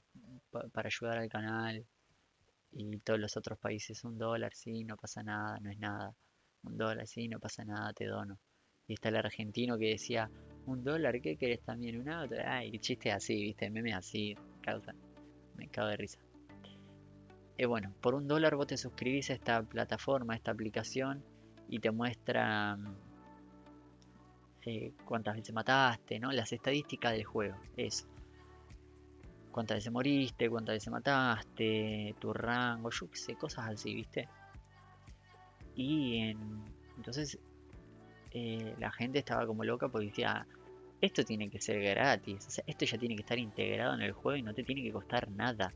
para 0.73 0.89
ayudar 0.89 1.19
al 1.19 1.29
canal. 1.29 1.85
Y 2.73 2.99
todos 2.99 3.21
los 3.21 3.37
otros 3.37 3.59
países, 3.59 4.03
un 4.05 4.19
dólar, 4.19 4.55
sí, 4.55 4.85
no 4.85 4.97
pasa 4.97 5.23
nada, 5.23 5.59
no 5.61 5.71
es 5.71 5.79
nada. 5.79 6.15
Un 6.63 6.79
dólar, 6.79 7.07
sí, 7.07 7.29
no 7.29 7.39
pasa 7.39 7.65
nada, 7.65 7.93
te 7.93 8.07
dono. 8.07 8.39
Y 8.87 8.95
está 8.95 9.11
el 9.11 9.17
argentino 9.17 9.79
que 9.79 9.91
decía, 9.91 10.31
un 10.67 10.83
dólar, 10.83 11.21
¿qué 11.21 11.37
querés 11.37 11.63
también? 11.63 12.01
Un 12.01 12.09
auto. 12.09 12.35
Ay, 12.45 12.79
chiste 12.79 13.13
así, 13.13 13.43
viste, 13.43 13.69
meme 13.71 13.93
así, 13.93 14.35
causa. 14.63 14.95
Me 15.57 15.69
cago 15.69 15.89
de 15.89 15.97
risa. 15.97 16.19
Y 17.59 17.65
bueno, 17.67 17.95
por 18.01 18.15
un 18.15 18.27
dólar 18.27 18.57
vos 18.57 18.67
te 18.67 18.77
suscribís 18.77 19.31
a 19.31 19.35
esta 19.35 19.63
plataforma, 19.63 20.33
a 20.33 20.37
esta 20.37 20.51
aplicación 20.51 21.23
y 21.69 21.79
te 21.79 21.91
muestra 21.91 22.79
eh, 24.65 24.93
cuántas 25.05 25.37
veces 25.37 25.55
mataste, 25.55 26.19
¿no? 26.19 26.33
Las 26.33 26.53
estadísticas 26.53 27.13
del 27.13 27.25
juego, 27.25 27.57
eso. 27.77 28.07
Cuántas 29.53 29.77
veces 29.77 29.93
moriste, 29.93 30.51
cuántas 30.51 30.75
veces 30.75 30.91
mataste, 30.91 32.15
tu 32.19 32.33
rango, 32.33 32.91
yo 32.91 33.09
qué 33.11 33.17
sé, 33.17 33.37
cosas 33.37 33.69
así, 33.69 33.95
¿viste? 33.95 34.29
Y 35.77 36.35
entonces 36.97 37.39
eh, 38.33 38.75
la 38.79 38.91
gente 38.91 39.21
estaba 39.21 39.47
como 39.47 39.63
loca 39.63 39.89
porque 39.89 40.07
decía, 40.07 40.47
esto 41.01 41.25
tiene 41.25 41.49
que 41.51 41.61
ser 41.61 41.81
gratis, 41.81 42.47
o 42.47 42.51
sea, 42.51 42.65
esto 42.67 42.85
ya 42.87 42.99
tiene 42.99 43.15
que 43.15 43.23
estar 43.23 43.39
integrado 43.39 43.95
en 43.95 44.03
el 44.03 44.13
juego 44.13 44.37
y 44.37 44.43
no 44.43 44.55
te 44.55 44.65
tiene 44.65 44.83
que 44.83 44.93
costar 44.93 45.31
nada 45.31 45.73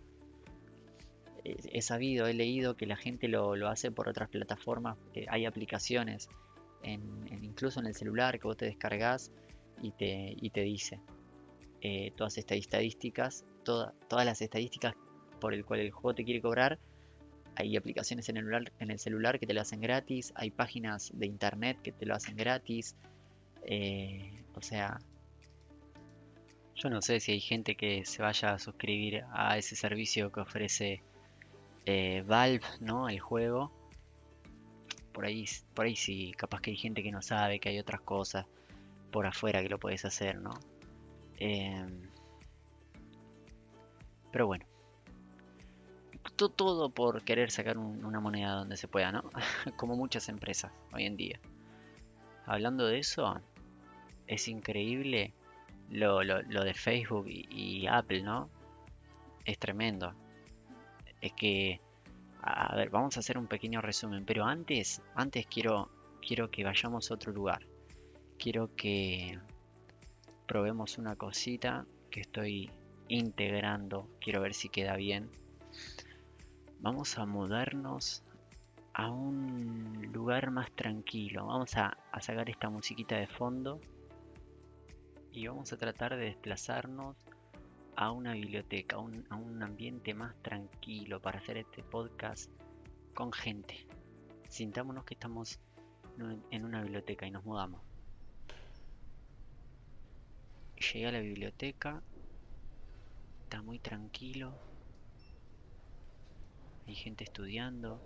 he 1.72 1.82
sabido, 1.82 2.26
he 2.26 2.34
leído 2.34 2.76
que 2.76 2.86
la 2.86 2.96
gente 2.96 3.28
lo, 3.28 3.52
hace 3.68 3.90
por 3.90 4.08
otras 4.08 4.28
plataformas. 4.28 4.96
hay 5.28 5.46
aplicaciones, 5.46 6.28
en, 6.82 7.02
incluso 7.42 7.80
en 7.80 7.86
el 7.86 7.94
celular, 7.94 8.38
que 8.38 8.46
vos 8.46 8.56
te 8.56 8.66
descargas 8.66 9.30
y 9.82 9.92
te, 9.92 10.36
te 10.52 10.60
dice 10.62 11.00
eh, 11.88 12.12
todas 12.16 12.36
estas 12.36 12.58
estadísticas, 12.58 13.44
todas 13.62 13.94
las 14.10 14.42
estadísticas 14.42 14.96
por 15.40 15.54
el 15.54 15.64
cual 15.64 15.78
el 15.78 15.92
juego 15.92 16.16
te 16.16 16.24
quiere 16.24 16.42
cobrar. 16.42 16.80
Hay 17.54 17.76
aplicaciones 17.76 18.28
en 18.28 18.38
el, 18.38 18.42
celular, 18.42 18.72
en 18.80 18.90
el 18.90 18.98
celular 18.98 19.38
que 19.38 19.46
te 19.46 19.54
lo 19.54 19.60
hacen 19.60 19.80
gratis, 19.80 20.32
hay 20.34 20.50
páginas 20.50 21.12
de 21.14 21.26
internet 21.26 21.78
que 21.84 21.92
te 21.92 22.04
lo 22.04 22.16
hacen 22.16 22.36
gratis. 22.36 22.96
Eh, 23.62 24.42
o 24.56 24.62
sea, 24.62 24.98
yo 26.74 26.90
no 26.90 27.00
sé 27.02 27.20
si 27.20 27.30
hay 27.30 27.40
gente 27.40 27.76
que 27.76 28.04
se 28.04 28.20
vaya 28.20 28.54
a 28.54 28.58
suscribir 28.58 29.22
a 29.32 29.56
ese 29.56 29.76
servicio 29.76 30.32
que 30.32 30.40
ofrece 30.40 31.04
eh, 31.84 32.24
Valve, 32.26 32.66
¿no? 32.80 33.08
El 33.08 33.20
juego. 33.20 33.70
Por 35.12 35.24
ahí, 35.24 35.44
por 35.72 35.86
ahí 35.86 35.94
sí, 35.94 36.34
capaz 36.36 36.62
que 36.62 36.72
hay 36.72 36.76
gente 36.76 37.04
que 37.04 37.12
no 37.12 37.22
sabe 37.22 37.60
que 37.60 37.68
hay 37.68 37.78
otras 37.78 38.00
cosas 38.00 38.44
por 39.12 39.24
afuera 39.24 39.62
que 39.62 39.68
lo 39.68 39.78
puedes 39.78 40.04
hacer, 40.04 40.40
¿no? 40.40 40.50
Em, 41.38 42.10
pero 44.32 44.46
bueno. 44.46 44.64
Todo, 46.36 46.90
por 46.90 47.22
querer 47.22 47.50
sacar 47.50 47.78
una 47.78 48.20
moneda 48.20 48.52
donde 48.56 48.76
se 48.76 48.88
pueda, 48.88 49.10
¿no? 49.10 49.22
Como 49.76 49.96
muchas 49.96 50.28
empresas 50.28 50.70
hoy 50.92 51.06
en 51.06 51.16
día. 51.16 51.40
Hablando 52.44 52.86
de 52.86 52.98
eso, 52.98 53.40
es 54.26 54.46
increíble 54.48 55.32
lo, 55.88 56.18
de 56.24 56.74
Facebook 56.74 57.26
y 57.28 57.86
Apple, 57.86 58.22
¿no? 58.22 58.50
Es 59.46 59.58
tremendo 59.58 60.14
es 61.20 61.32
que, 61.32 61.80
a 62.42 62.74
ver, 62.76 62.90
vamos 62.90 63.16
a 63.16 63.20
hacer 63.20 63.38
un 63.38 63.46
pequeño 63.46 63.80
resumen, 63.80 64.24
pero 64.24 64.44
antes, 64.44 65.02
antes 65.14 65.46
quiero, 65.46 65.90
quiero 66.26 66.50
que 66.50 66.64
vayamos 66.64 67.10
a 67.10 67.14
otro 67.14 67.32
lugar. 67.32 67.66
Quiero 68.38 68.74
que, 68.76 69.38
probemos 70.46 70.98
una 70.98 71.16
cosita 71.16 71.86
que 72.10 72.20
estoy 72.20 72.70
integrando. 73.08 74.08
Quiero 74.20 74.40
ver 74.40 74.54
si 74.54 74.68
queda 74.68 74.96
bien. 74.96 75.30
Vamos 76.80 77.18
a 77.18 77.26
mudarnos 77.26 78.24
a 78.94 79.10
un 79.10 80.10
lugar 80.12 80.50
más 80.50 80.70
tranquilo. 80.72 81.46
Vamos 81.46 81.76
a, 81.76 81.96
sacar 82.20 82.48
esta 82.48 82.70
musiquita 82.70 83.16
de 83.16 83.26
fondo 83.26 83.80
y 85.32 85.46
vamos 85.46 85.72
a 85.72 85.76
tratar 85.76 86.16
de 86.16 86.24
desplazarnos 86.26 87.16
a 87.96 88.10
una 88.10 88.34
biblioteca, 88.34 88.96
a 88.96 89.36
un 89.36 89.62
ambiente 89.62 90.14
más 90.14 90.34
tranquilo 90.42 91.20
para 91.20 91.38
hacer 91.38 91.58
este 91.58 91.82
podcast 91.82 92.50
con 93.14 93.32
gente. 93.32 93.86
Sintámonos 94.48 95.04
que 95.04 95.14
estamos 95.14 95.60
en 96.50 96.64
una 96.64 96.82
biblioteca 96.82 97.26
y 97.26 97.30
nos 97.30 97.44
mudamos. 97.44 97.95
Llegué 100.78 101.06
a 101.06 101.12
la 101.12 101.20
biblioteca, 101.20 102.02
está 103.44 103.62
muy 103.62 103.78
tranquilo, 103.78 104.52
hay 106.86 106.94
gente 106.94 107.24
estudiando, 107.24 107.98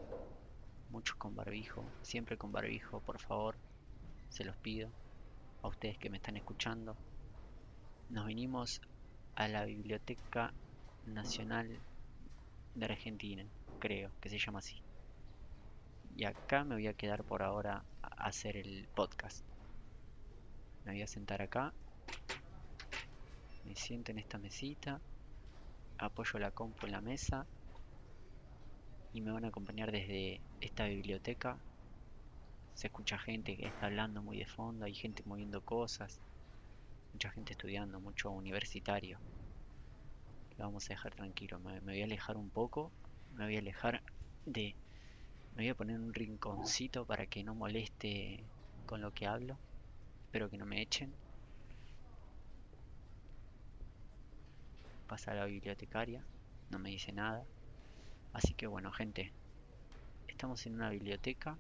muchos 0.91 1.17
con 1.17 1.35
barbijo, 1.35 1.85
siempre 2.03 2.39
con 2.39 2.53
barbijo, 2.53 3.00
por 3.00 3.19
favor, 3.19 3.57
se 4.29 4.45
los 4.45 4.57
pido 4.57 4.89
a 5.62 5.69
ustedes 5.69 5.99
que 5.99 6.11
me 6.11 6.17
están 6.19 6.37
escuchando. 6.37 6.97
Nos 8.09 8.27
vinimos 8.27 8.81
a 9.35 9.49
la 9.49 9.65
Biblioteca 9.65 10.55
Nacional 11.07 11.79
de 12.77 12.85
Argentina, 12.85 13.45
creo 13.81 14.12
que 14.21 14.29
se 14.29 14.39
llama 14.39 14.61
así. 14.61 14.81
Y 16.17 16.25
acá 16.25 16.65
me 16.65 16.77
voy 16.77 16.87
a 16.87 16.95
quedar 16.95 17.25
por 17.25 17.43
ahora 17.43 17.85
a 18.03 18.27
hacer 18.27 18.57
el 18.57 18.89
podcast. 18.95 19.45
Me 20.85 20.93
voy 20.93 21.03
a 21.03 21.07
sentar 21.07 21.43
acá. 21.43 21.75
Me 23.71 23.77
siento 23.77 24.11
en 24.11 24.19
esta 24.19 24.37
mesita. 24.37 25.00
Apoyo 25.99 26.41
la 26.41 26.50
compu 26.50 26.87
en 26.87 26.93
la 26.93 27.00
mesa. 27.00 27.47
Y 29.12 29.21
me 29.21 29.31
van 29.31 29.45
a 29.45 29.49
acompañar 29.49 29.93
desde 29.93 30.41
esta 30.61 30.87
biblioteca. 30.87 31.57
Se 32.75 32.89
escucha 32.89 33.17
gente 33.17 33.57
que 33.57 33.69
está 33.69 33.87
hablando 33.87 34.23
muy 34.23 34.39
de 34.39 34.47
fondo. 34.47 34.87
Hay 34.87 34.95
gente 34.95 35.23
moviendo 35.25 35.65
cosas. 35.65 36.19
Mucha 37.12 37.31
gente 37.31 37.53
estudiando, 37.53 38.00
mucho 38.00 38.33
universitario. 38.33 39.21
Lo 40.59 40.65
vamos 40.65 40.87
a 40.87 40.95
dejar 40.95 41.15
tranquilo. 41.15 41.61
Me, 41.61 41.81
me 41.83 41.93
voy 41.93 42.03
a 42.03 42.07
alejar 42.07 42.37
un 42.37 42.50
poco. 42.50 42.91
Me 43.37 43.45
voy 43.45 43.55
a 43.55 43.61
alejar 43.61 44.03
de 44.47 44.75
me 45.55 45.62
voy 45.62 45.69
a 45.69 45.77
poner 45.77 46.00
un 46.00 46.12
rinconcito 46.12 47.07
para 47.07 47.27
que 47.27 47.45
no 47.45 47.55
moleste 47.55 48.43
con 48.87 49.00
lo 49.00 49.15
que 49.15 49.29
hablo. 49.29 49.57
Espero 50.25 50.50
que 50.50 50.59
no 50.59 50.67
me 50.67 50.83
echen. 50.83 51.15
Pasa 55.11 55.35
la 55.35 55.45
bibliotecaria, 55.45 56.25
no 56.71 56.79
me 56.79 56.90
dice 56.90 57.11
nada. 57.11 57.45
Así 58.33 58.55
que 58.55 58.69
bueno, 58.69 58.93
gente, 58.93 59.33
estamos 60.29 60.64
en 60.67 60.76
una 60.76 60.88
biblioteca. 60.88 61.59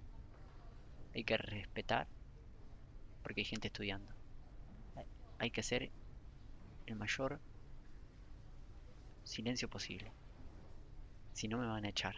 Hay 1.16 1.24
que 1.24 1.36
respetar 1.36 2.06
porque 3.24 3.40
hay 3.40 3.44
gente 3.44 3.66
estudiando. 3.66 4.12
Hay 5.40 5.50
que 5.50 5.62
hacer 5.62 5.90
el 6.86 6.94
mayor 6.94 7.40
silencio 9.24 9.68
posible. 9.68 10.12
Si 11.32 11.48
no 11.48 11.58
me 11.58 11.66
van 11.66 11.86
a 11.86 11.88
echar 11.88 12.14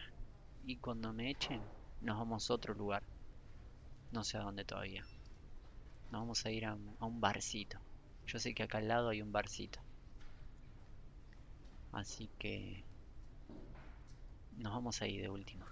y 0.67 0.75
cuando 0.75 1.13
me 1.13 1.31
echen 1.31 1.63
nos 2.01 2.19
vamos 2.19 2.47
a 2.47 2.53
otro 2.53 2.75
lugar. 2.75 3.01
No 4.11 4.23
sé 4.23 4.37
a 4.37 4.41
dónde 4.41 4.65
todavía. 4.65 5.01
Nos 6.11 6.21
vamos 6.21 6.45
a 6.45 6.51
ir 6.51 6.67
a, 6.67 6.75
un 6.75 7.19
barcito. 7.19 7.79
Yo 8.27 8.37
sé 8.37 8.53
que 8.53 8.61
acá 8.61 8.77
al 8.77 8.87
lado 8.87 9.09
hay 9.09 9.23
un 9.23 9.31
barcito. 9.31 9.79
Así 11.93 12.29
que 12.37 12.83
nos 14.57 14.73
vamos 14.73 15.01
a 15.01 15.07
ir 15.07 15.21
de 15.21 15.29
última. 15.29 15.65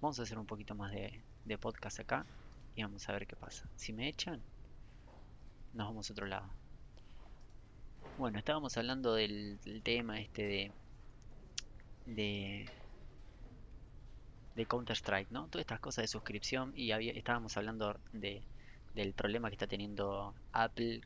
Vamos 0.00 0.18
a 0.18 0.22
hacer 0.22 0.38
un 0.38 0.46
poquito 0.46 0.74
más 0.74 0.92
de, 0.92 1.22
podcast 1.58 2.00
acá 2.00 2.26
y 2.74 2.82
vamos 2.82 3.08
a 3.08 3.12
ver 3.12 3.26
qué 3.26 3.36
pasa. 3.36 3.68
Si 3.76 3.92
me 3.92 4.08
echan, 4.08 4.40
nos 5.72 5.86
vamos 5.86 6.10
a 6.10 6.12
otro 6.12 6.26
lado. 6.26 6.48
Bueno, 8.18 8.38
estábamos 8.38 8.76
hablando 8.76 9.14
del, 9.14 9.58
tema 9.82 10.20
este 10.20 10.42
de, 10.42 10.72
de 12.06 12.70
de 14.54 14.66
Counter-Strike, 14.66 15.30
¿no? 15.30 15.48
Todas 15.48 15.62
estas 15.62 15.80
cosas 15.80 16.04
de 16.04 16.08
suscripción 16.08 16.72
y 16.76 16.92
había, 16.92 17.12
estábamos 17.12 17.56
hablando 17.56 17.98
de, 18.12 18.42
del 18.94 19.12
problema 19.12 19.48
que 19.48 19.54
está 19.54 19.66
teniendo 19.66 20.34
Apple, 20.52 21.00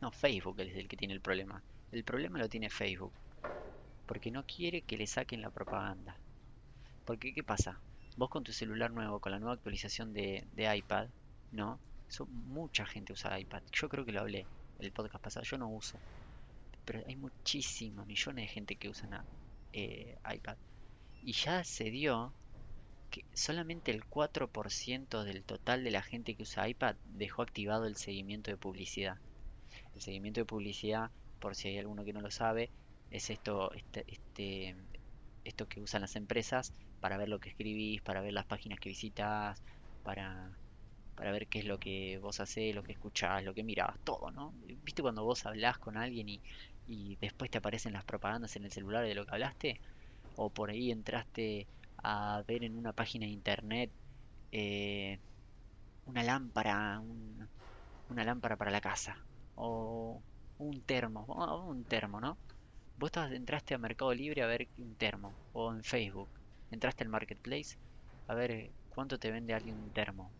no 0.00 0.10
Facebook 0.10 0.60
es 0.60 0.76
el 0.76 0.88
que 0.88 0.96
tiene 0.96 1.14
el 1.14 1.20
problema. 1.20 1.62
El 1.90 2.04
problema 2.04 2.38
lo 2.38 2.48
tiene 2.48 2.68
Facebook, 2.68 3.12
porque 4.06 4.30
no 4.30 4.44
quiere 4.44 4.82
que 4.82 4.98
le 4.98 5.06
saquen 5.06 5.40
la 5.40 5.50
propaganda. 5.50 6.16
Porque, 7.04 7.32
¿qué 7.32 7.42
pasa? 7.42 7.80
Vos 8.16 8.28
con 8.28 8.44
tu 8.44 8.52
celular 8.52 8.90
nuevo, 8.90 9.20
con 9.20 9.32
la 9.32 9.38
nueva 9.38 9.54
actualización 9.54 10.12
de, 10.12 10.44
iPad, 10.56 11.08
¿no? 11.52 11.78
mucha 12.46 12.86
gente 12.86 13.12
usa 13.12 13.38
iPad. 13.38 13.62
Yo 13.72 13.88
creo 13.88 14.04
que 14.04 14.12
lo 14.12 14.20
hablé 14.20 14.46
el 14.78 14.92
podcast 14.92 15.22
pasado, 15.22 15.44
yo 15.44 15.58
no 15.58 15.68
uso. 15.68 15.98
Pero 16.84 17.02
hay 17.06 17.16
muchísimos, 17.16 18.06
millones 18.06 18.44
de 18.44 18.48
gente 18.48 18.76
que 18.76 18.88
usan 18.88 19.24
eh, 19.72 20.18
iPad. 20.30 20.56
Y 21.22 21.32
ya 21.32 21.64
se 21.64 21.90
dio 21.90 22.32
que 23.10 23.24
solamente 23.32 23.90
el 23.90 24.04
4% 24.04 25.22
del 25.24 25.44
total 25.44 25.84
de 25.84 25.90
la 25.90 26.02
gente 26.02 26.34
que 26.34 26.42
usa 26.42 26.68
iPad 26.68 26.96
dejó 27.14 27.42
activado 27.42 27.86
el 27.86 27.96
seguimiento 27.96 28.50
de 28.50 28.56
publicidad. 28.56 29.18
El 29.94 30.02
seguimiento 30.02 30.40
de 30.40 30.44
publicidad, 30.44 31.10
por 31.38 31.54
si 31.56 31.68
hay 31.68 31.78
alguno 31.78 32.04
que 32.04 32.12
no 32.12 32.20
lo 32.20 32.30
sabe, 32.30 32.70
es 33.10 33.30
esto, 33.30 33.72
este, 33.74 34.04
este, 34.08 34.76
esto 35.44 35.66
que 35.68 35.80
usan 35.80 36.02
las 36.02 36.16
empresas 36.16 36.72
para 37.00 37.16
ver 37.16 37.28
lo 37.28 37.40
que 37.40 37.50
escribís, 37.50 38.02
para 38.02 38.20
ver 38.20 38.32
las 38.32 38.46
páginas 38.46 38.80
que 38.80 38.88
visitas, 38.90 39.62
para, 40.02 40.58
para 41.14 41.32
ver 41.32 41.48
qué 41.48 41.60
es 41.60 41.64
lo 41.66 41.78
que 41.78 42.18
vos 42.18 42.40
hacés, 42.40 42.74
lo 42.74 42.82
que 42.82 42.92
escuchás, 42.92 43.44
lo 43.44 43.54
que 43.54 43.64
mirás, 43.64 43.98
todo, 44.04 44.30
¿no? 44.30 44.54
¿Viste 44.82 45.02
cuando 45.02 45.24
vos 45.24 45.46
hablás 45.46 45.78
con 45.78 45.96
alguien 45.96 46.28
y, 46.28 46.42
y 46.86 47.16
después 47.16 47.50
te 47.50 47.58
aparecen 47.58 47.92
las 47.92 48.04
propagandas 48.04 48.56
en 48.56 48.64
el 48.64 48.72
celular 48.72 49.04
de 49.04 49.14
lo 49.14 49.24
que 49.26 49.32
hablaste? 49.32 49.80
O 50.36 50.50
por 50.50 50.70
ahí 50.70 50.90
entraste 50.90 51.66
a 51.98 52.42
ver 52.46 52.64
en 52.64 52.76
una 52.76 52.92
página 52.92 53.26
de 53.26 53.32
internet 53.32 53.90
eh, 54.52 55.18
una 56.06 56.22
lámpara, 56.22 57.00
una 57.00 58.24
lámpara 58.24 58.56
para 58.56 58.70
la 58.70 58.80
casa 58.80 59.16
o 59.54 60.22
un 60.58 60.82
termo, 60.82 61.24
un 61.68 61.84
termo, 61.86 62.20
¿no? 62.20 62.38
Vos 62.96 63.10
entraste 63.16 63.74
a 63.74 63.78
Mercado 63.78 64.12
Libre 64.14 64.42
a 64.42 64.46
ver 64.46 64.68
un 64.76 64.96
termo 64.96 65.38
o 65.52 65.72
en 65.72 65.82
Facebook, 65.84 66.30
entraste 66.70 67.04
al 67.04 67.10
Marketplace 67.10 67.76
a 68.28 68.34
ver 68.34 68.72
cuánto 68.88 69.18
te 69.18 69.30
vende 69.30 69.54
alguien 69.54 69.76
un 69.78 69.92
termo, 69.92 70.34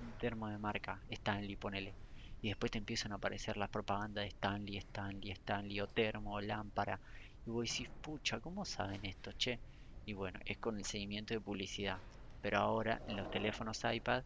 un 0.00 0.14
termo 0.16 0.48
de 0.48 0.58
marca, 0.58 1.04
Stanley, 1.08 1.56
ponele. 1.56 1.96
Y 2.40 2.48
después 2.48 2.72
te 2.72 2.78
empiezan 2.78 3.12
a 3.12 3.16
aparecer 3.16 3.56
las 3.56 3.70
propagandas 3.70 4.24
de 4.24 4.28
Stanley, 4.28 4.76
Stanley, 4.78 5.30
Stanley, 5.32 5.80
o 5.80 5.86
termo, 5.88 6.34
o 6.34 6.40
lámpara. 6.40 7.00
Y 7.46 7.50
vos 7.50 7.64
decís, 7.70 7.88
pucha, 8.00 8.40
¿cómo 8.40 8.64
saben 8.64 9.04
esto, 9.04 9.32
che? 9.34 9.60
y 10.04 10.12
bueno, 10.14 10.40
es 10.44 10.58
con 10.58 10.76
el 10.78 10.84
seguimiento 10.84 11.34
de 11.34 11.40
publicidad. 11.40 12.02
Pero 12.40 12.58
ahora 12.58 13.02
en 13.06 13.16
los 13.16 13.28
teléfonos 13.30 13.80
iPad 13.84 14.24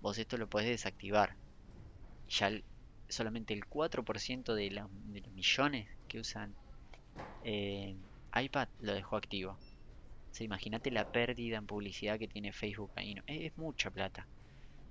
vos 0.00 0.16
esto 0.18 0.36
lo 0.38 0.48
podés 0.48 0.68
desactivar. 0.68 1.36
Ya 2.28 2.50
solamente 3.08 3.54
el 3.54 3.64
4% 3.64 4.54
de, 4.54 4.70
los 4.70 4.90
millones 5.32 5.88
que 6.08 6.20
usan 6.20 6.54
eh, 7.44 7.96
iPad 8.34 8.68
lo 8.80 8.94
dejó 8.94 9.16
activo. 9.16 9.58
O 10.38 10.44
imagínate 10.44 10.90
la 10.90 11.10
pérdida 11.10 11.56
en 11.56 11.66
publicidad 11.66 12.18
que 12.18 12.28
tiene 12.28 12.52
Facebook 12.52 12.90
ahí. 12.96 13.14
¿no? 13.14 13.22
Es, 13.26 13.56
mucha 13.56 13.90
plata. 13.90 14.26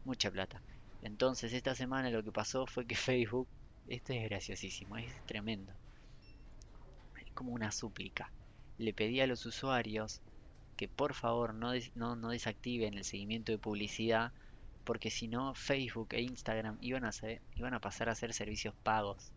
Mucha 0.03 0.31
plata. 0.31 0.61
Entonces 1.03 1.53
esta 1.53 1.75
semana 1.75 2.09
lo 2.09 2.23
que 2.23 2.31
pasó 2.31 2.65
fue 2.65 2.85
que 2.85 2.95
Facebook, 2.95 3.47
esto 3.87 4.13
es 4.13 4.23
graciosísimo, 4.23 4.97
es 4.97 5.11
tremendo. 5.25 5.71
Es 7.23 7.31
como 7.33 7.51
una 7.51 7.71
súplica. 7.71 8.31
Le 8.77 8.93
pedía 8.93 9.25
a 9.25 9.27
los 9.27 9.45
usuarios 9.45 10.21
que 10.75 10.87
por 10.87 11.13
favor 11.13 11.53
no, 11.53 11.71
no, 11.95 12.29
desactiven 12.29 12.95
el 12.95 13.05
seguimiento 13.05 13.51
de 13.51 13.57
publicidad 13.57 14.33
porque 14.85 15.09
si 15.09 15.27
no 15.27 15.53
Facebook 15.53 16.09
e 16.11 16.21
Instagram 16.21 16.77
iban 16.81 17.05
a, 17.05 17.11
iban 17.55 17.73
a 17.73 17.79
pasar 17.79 18.09
a 18.09 18.15
ser 18.15 18.33
servicios 18.33 18.73
pagos. 18.83 19.31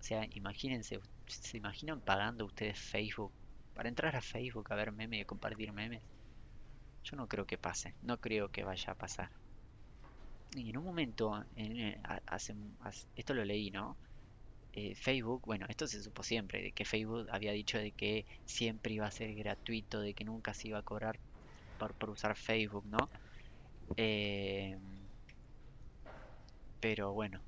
O 0.00 0.02
sea, 0.02 0.26
imagínense, 0.32 1.00
¿se 1.26 1.56
imaginan 1.56 2.00
pagando 2.00 2.44
ustedes 2.44 2.78
Facebook 2.78 3.32
para 3.74 3.88
entrar 3.88 4.16
a 4.16 4.20
Facebook 4.20 4.72
a 4.72 4.76
ver 4.76 4.92
memes 4.92 5.22
y 5.22 5.24
compartir 5.24 5.72
memes? 5.72 6.02
Yo 7.04 7.16
no 7.16 7.28
creo 7.28 7.46
que 7.46 7.58
pase, 7.58 7.94
no 8.02 8.20
creo 8.20 8.48
que 8.48 8.64
vaya 8.64 8.92
a 8.92 8.96
pasar. 8.96 9.30
Y 10.56 10.70
en 10.70 10.78
un 10.78 10.84
momento, 10.84 11.44
en, 11.56 11.78
eh, 11.78 12.00
esto 13.16 13.34
lo 13.34 13.44
leí, 13.44 13.70
¿no? 13.70 13.96
Eh, 14.72 14.94
Facebook, 14.94 15.42
bueno, 15.46 15.66
esto 15.68 15.86
se 15.86 16.02
supo 16.02 16.22
siempre, 16.22 16.62
de 16.62 16.72
que 16.72 16.84
Facebook 16.84 17.28
había 17.30 17.52
dicho 17.52 17.78
de 17.78 17.92
que 17.92 18.24
siempre 18.44 18.94
iba 18.94 19.06
a 19.06 19.10
ser 19.10 19.34
gratuito, 19.34 20.00
de 20.00 20.14
que 20.14 20.24
nunca 20.24 20.54
se 20.54 20.68
iba 20.68 20.78
a 20.78 20.82
cobrar 20.82 21.18
por, 21.78 22.10
usar 22.10 22.36
Facebook, 22.36 22.84
¿no? 22.86 23.08
Eh, 23.96 24.78
pero 26.80 27.12
bueno, 27.12 27.40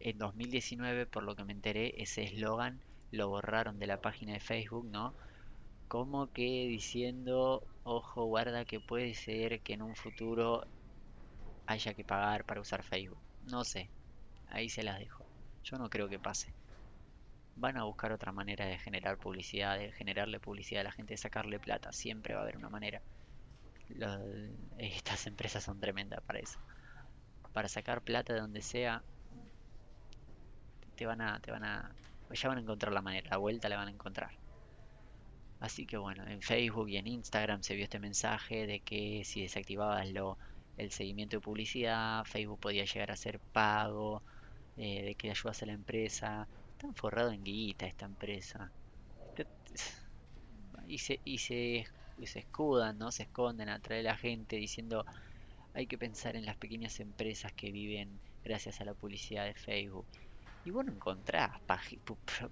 en 0.00 0.18
2019, 0.18 1.06
por 1.06 1.22
lo 1.22 1.34
que 1.34 1.44
me 1.44 1.52
enteré, 1.52 1.94
ese 2.02 2.22
eslogan 2.24 2.80
lo 3.10 3.28
borraron 3.28 3.78
de 3.78 3.86
la 3.86 4.00
página 4.00 4.34
de 4.34 4.40
Facebook, 4.40 4.84
¿no? 4.86 5.14
Como 5.88 6.32
que 6.32 6.66
diciendo, 6.68 7.66
ojo, 7.84 8.24
guarda 8.26 8.64
que 8.66 8.80
puede 8.80 9.14
ser 9.14 9.60
que 9.62 9.74
en 9.74 9.82
un 9.82 9.96
futuro 9.96 10.66
haya 11.66 11.94
que 11.94 12.04
pagar 12.04 12.44
para 12.44 12.60
usar 12.60 12.82
Facebook. 12.82 13.20
No 13.42 13.64
sé, 13.64 13.90
ahí 14.48 14.68
se 14.68 14.82
las 14.82 14.98
dejo. 14.98 15.24
Yo 15.64 15.78
no 15.78 15.90
creo 15.90 16.08
que 16.08 16.18
pase. 16.18 16.54
Van 17.56 17.76
a 17.76 17.84
buscar 17.84 18.12
otra 18.12 18.32
manera 18.32 18.66
de 18.66 18.78
generar 18.78 19.18
publicidad, 19.18 19.78
de 19.78 19.92
generarle 19.92 20.38
publicidad 20.40 20.82
a 20.82 20.84
la 20.84 20.92
gente, 20.92 21.14
de 21.14 21.18
sacarle 21.18 21.58
plata. 21.60 21.92
Siempre 21.92 22.34
va 22.34 22.40
a 22.40 22.42
haber 22.44 22.56
una 22.56 22.68
manera. 22.70 23.02
Estas 24.78 25.26
empresas 25.26 25.64
son 25.64 25.80
tremendas 25.80 26.20
para 26.22 26.38
eso. 26.38 26.58
Para 27.52 27.68
sacar 27.68 28.02
plata 28.02 28.34
de 28.34 28.40
donde 28.40 28.62
sea, 28.62 29.02
te 30.96 31.06
van 31.06 31.20
a, 31.20 31.40
te 31.40 31.50
van 31.50 31.64
a, 31.64 31.94
ya 32.32 32.48
van 32.48 32.58
a 32.58 32.60
encontrar 32.60 32.92
la 32.92 33.02
manera, 33.02 33.30
la 33.30 33.36
vuelta 33.36 33.68
la 33.68 33.76
van 33.76 33.88
a 33.88 33.92
encontrar. 33.92 34.30
Así 35.60 35.86
que 35.86 35.96
bueno, 35.96 36.26
en 36.26 36.42
Facebook 36.42 36.88
y 36.88 36.96
en 36.96 37.06
Instagram 37.06 37.62
se 37.62 37.74
vio 37.74 37.84
este 37.84 37.98
mensaje 37.98 38.66
de 38.66 38.80
que 38.80 39.22
si 39.24 39.42
desactivabas 39.42 40.10
lo, 40.10 40.36
el 40.76 40.90
seguimiento 40.90 41.36
de 41.36 41.40
publicidad, 41.40 42.24
Facebook 42.24 42.60
podía 42.60 42.84
llegar 42.84 43.10
a 43.10 43.16
ser 43.16 43.38
pago, 43.38 44.22
eh, 44.76 45.02
de 45.04 45.14
que 45.14 45.30
ayudas 45.30 45.62
a 45.62 45.66
la 45.66 45.72
empresa. 45.72 46.48
Están 46.72 46.94
forrado 46.94 47.30
en 47.30 47.44
guita 47.44 47.86
esta 47.86 48.06
empresa. 48.06 48.70
Y 50.86 50.98
se, 50.98 51.20
y 51.24 51.38
se, 51.38 51.86
se 52.22 52.40
escudan, 52.40 52.98
¿no? 52.98 53.10
Se 53.12 53.24
esconden 53.24 53.68
atrás 53.68 53.98
de 53.98 54.02
la 54.02 54.16
gente 54.16 54.56
diciendo 54.56 55.04
hay 55.74 55.86
que 55.86 55.98
pensar 55.98 56.36
en 56.36 56.46
las 56.46 56.56
pequeñas 56.56 57.00
empresas 57.00 57.52
que 57.52 57.72
viven 57.72 58.20
gracias 58.44 58.80
a 58.80 58.84
la 58.84 58.94
publicidad 58.94 59.44
de 59.44 59.54
Facebook. 59.54 60.06
Y 60.64 60.70
bueno, 60.70 60.92
encontrás 60.92 61.60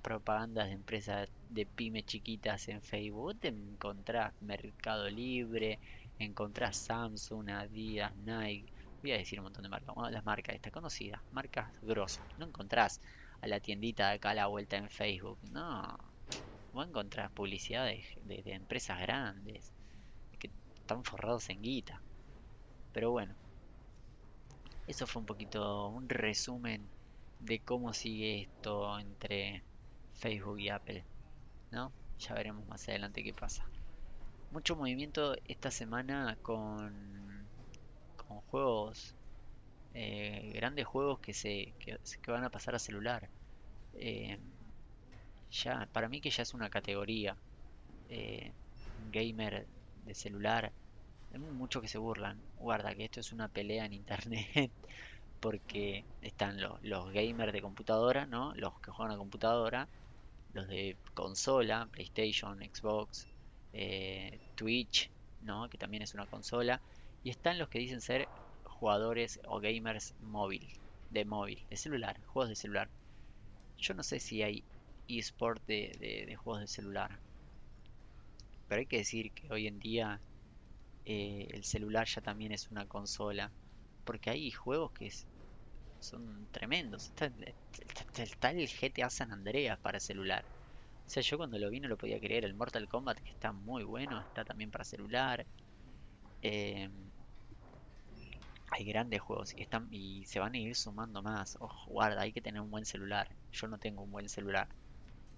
propagandas 0.02 0.66
de 0.66 0.72
empresas 0.72 1.30
de 1.48 1.64
pyme 1.64 2.02
chiquitas 2.02 2.68
en 2.68 2.82
Facebook, 2.82 3.38
te 3.40 3.48
encontrás 3.48 4.34
Mercado 4.42 5.08
Libre, 5.08 5.78
encontrás 6.18 6.76
Samsung, 6.76 7.48
Adidas, 7.50 8.14
Nike, 8.16 8.70
voy 9.00 9.12
a 9.12 9.18
decir 9.18 9.38
un 9.38 9.44
montón 9.44 9.62
de 9.62 9.70
marcas, 9.70 9.94
las 10.10 10.24
marcas 10.26 10.54
estas 10.54 10.72
conocidas, 10.72 11.22
marcas 11.32 11.70
grosas, 11.80 12.24
no 12.38 12.46
encontrás 12.46 13.00
a 13.40 13.46
la 13.46 13.60
tiendita 13.60 14.08
de 14.08 14.16
acá 14.16 14.30
a 14.30 14.34
la 14.34 14.46
vuelta 14.46 14.76
en 14.76 14.90
Facebook, 14.90 15.38
no, 15.50 15.96
vos 16.72 16.86
encontrás 16.86 17.30
publicidad 17.32 17.86
de, 17.86 18.42
de 18.42 18.52
empresas 18.54 19.00
grandes, 19.00 19.72
que 20.38 20.50
están 20.74 21.04
forrados 21.04 21.48
en 21.50 21.62
guita, 21.62 22.00
pero 22.92 23.10
bueno, 23.10 23.34
eso 24.86 25.06
fue 25.06 25.20
un 25.20 25.26
poquito 25.26 25.88
un 25.88 26.08
resumen 26.08 26.86
de 27.40 27.60
cómo 27.60 27.92
sigue 27.92 28.42
esto 28.42 28.98
entre 28.98 29.62
Facebook 30.14 30.60
y 30.60 30.68
Apple, 30.68 31.04
¿no? 31.70 31.92
Ya 32.18 32.34
veremos 32.34 32.66
más 32.68 32.88
adelante 32.88 33.22
qué 33.22 33.32
pasa 33.32 33.66
mucho 34.52 34.76
movimiento 34.76 35.34
esta 35.48 35.70
semana 35.70 36.36
con, 36.42 37.46
con 38.16 38.40
juegos, 38.42 39.14
eh, 39.94 40.52
grandes 40.54 40.86
juegos 40.86 41.20
que 41.20 41.32
se 41.32 41.72
que, 41.78 41.98
van 42.30 42.44
a 42.44 42.50
pasar 42.50 42.74
a 42.74 42.78
celular. 42.78 43.28
Eh, 43.94 44.38
ya, 45.52 45.88
para 45.92 46.08
mí 46.08 46.20
que 46.20 46.30
ya 46.30 46.42
es 46.42 46.54
una 46.54 46.70
categoría 46.70 47.36
eh, 48.08 48.52
gamer 49.12 49.66
de 50.06 50.14
celular. 50.14 50.72
Hay 51.32 51.38
muchos 51.38 51.82
que 51.82 51.88
se 51.88 51.98
burlan. 51.98 52.38
Guarda 52.58 52.94
que 52.94 53.04
esto 53.04 53.20
es 53.20 53.32
una 53.32 53.48
pelea 53.48 53.84
en 53.84 53.92
internet. 53.92 54.70
Porque 55.40 56.04
están 56.22 56.60
los, 56.60 56.82
los 56.82 57.12
gamers 57.12 57.52
de 57.52 57.62
computadora, 57.62 58.26
¿no? 58.26 58.54
Los 58.54 58.78
que 58.80 58.90
juegan 58.90 59.14
a 59.14 59.18
computadora. 59.18 59.88
Los 60.54 60.68
de 60.68 60.96
consola, 61.14 61.88
PlayStation, 61.90 62.58
Xbox, 62.58 63.26
eh, 63.72 64.38
Twitch, 64.54 65.10
¿no? 65.42 65.68
que 65.68 65.78
también 65.78 66.02
es 66.02 66.14
una 66.14 66.26
consola, 66.26 66.80
y 67.24 67.30
están 67.30 67.58
los 67.58 67.68
que 67.68 67.78
dicen 67.78 68.00
ser 68.00 68.28
jugadores 68.64 69.40
o 69.46 69.60
gamers 69.60 70.14
móvil, 70.20 70.68
de 71.10 71.24
móvil, 71.24 71.64
de 71.70 71.76
celular, 71.76 72.20
juegos 72.26 72.48
de 72.50 72.56
celular. 72.56 72.88
Yo 73.78 73.94
no 73.94 74.02
sé 74.02 74.20
si 74.20 74.42
hay 74.42 74.62
eSport 75.08 75.64
de, 75.66 76.24
de, 76.26 76.36
juegos 76.36 76.60
de 76.60 76.68
celular, 76.68 77.18
pero 78.68 78.80
hay 78.80 78.86
que 78.86 78.98
decir 78.98 79.32
que 79.32 79.52
hoy 79.52 79.66
en 79.66 79.78
día 79.78 80.20
eh, 81.04 81.48
el 81.50 81.64
celular 81.64 82.06
ya 82.06 82.20
también 82.20 82.52
es 82.52 82.70
una 82.70 82.86
consola, 82.86 83.50
porque 84.04 84.30
hay 84.30 84.50
juegos 84.50 84.92
que 84.92 85.10
son 86.00 86.48
tremendos. 86.50 87.12
Está, 88.16 88.50
el 88.50 88.68
GTA 88.68 89.10
San 89.10 89.32
Andreas 89.32 89.78
para 89.78 90.00
celular 90.00 90.44
o 91.06 91.10
sea, 91.14 91.22
yo 91.22 91.36
cuando 91.36 91.58
lo 91.58 91.68
vi 91.70 91.80
no 91.80 91.88
lo 91.88 91.98
podía 91.98 92.18
creer. 92.18 92.44
El 92.44 92.54
Mortal 92.54 92.88
Kombat 92.88 93.18
que 93.18 93.30
está 93.30 93.52
muy 93.52 93.84
bueno, 93.84 94.20
está 94.20 94.44
también 94.44 94.70
para 94.70 94.84
celular. 94.84 95.44
Eh, 96.40 96.88
hay 98.70 98.84
grandes 98.84 99.20
juegos 99.20 99.54
y, 99.54 99.60
están, 99.60 99.88
y 99.90 100.24
se 100.24 100.40
van 100.40 100.54
a 100.54 100.58
ir 100.58 100.74
sumando 100.74 101.22
más. 101.22 101.56
Ojo, 101.60 101.90
guarda, 101.90 102.22
hay 102.22 102.32
que 102.32 102.40
tener 102.40 102.62
un 102.62 102.70
buen 102.70 102.86
celular. 102.86 103.28
Yo 103.52 103.68
no 103.68 103.78
tengo 103.78 104.02
un 104.02 104.10
buen 104.10 104.28
celular. 104.28 104.68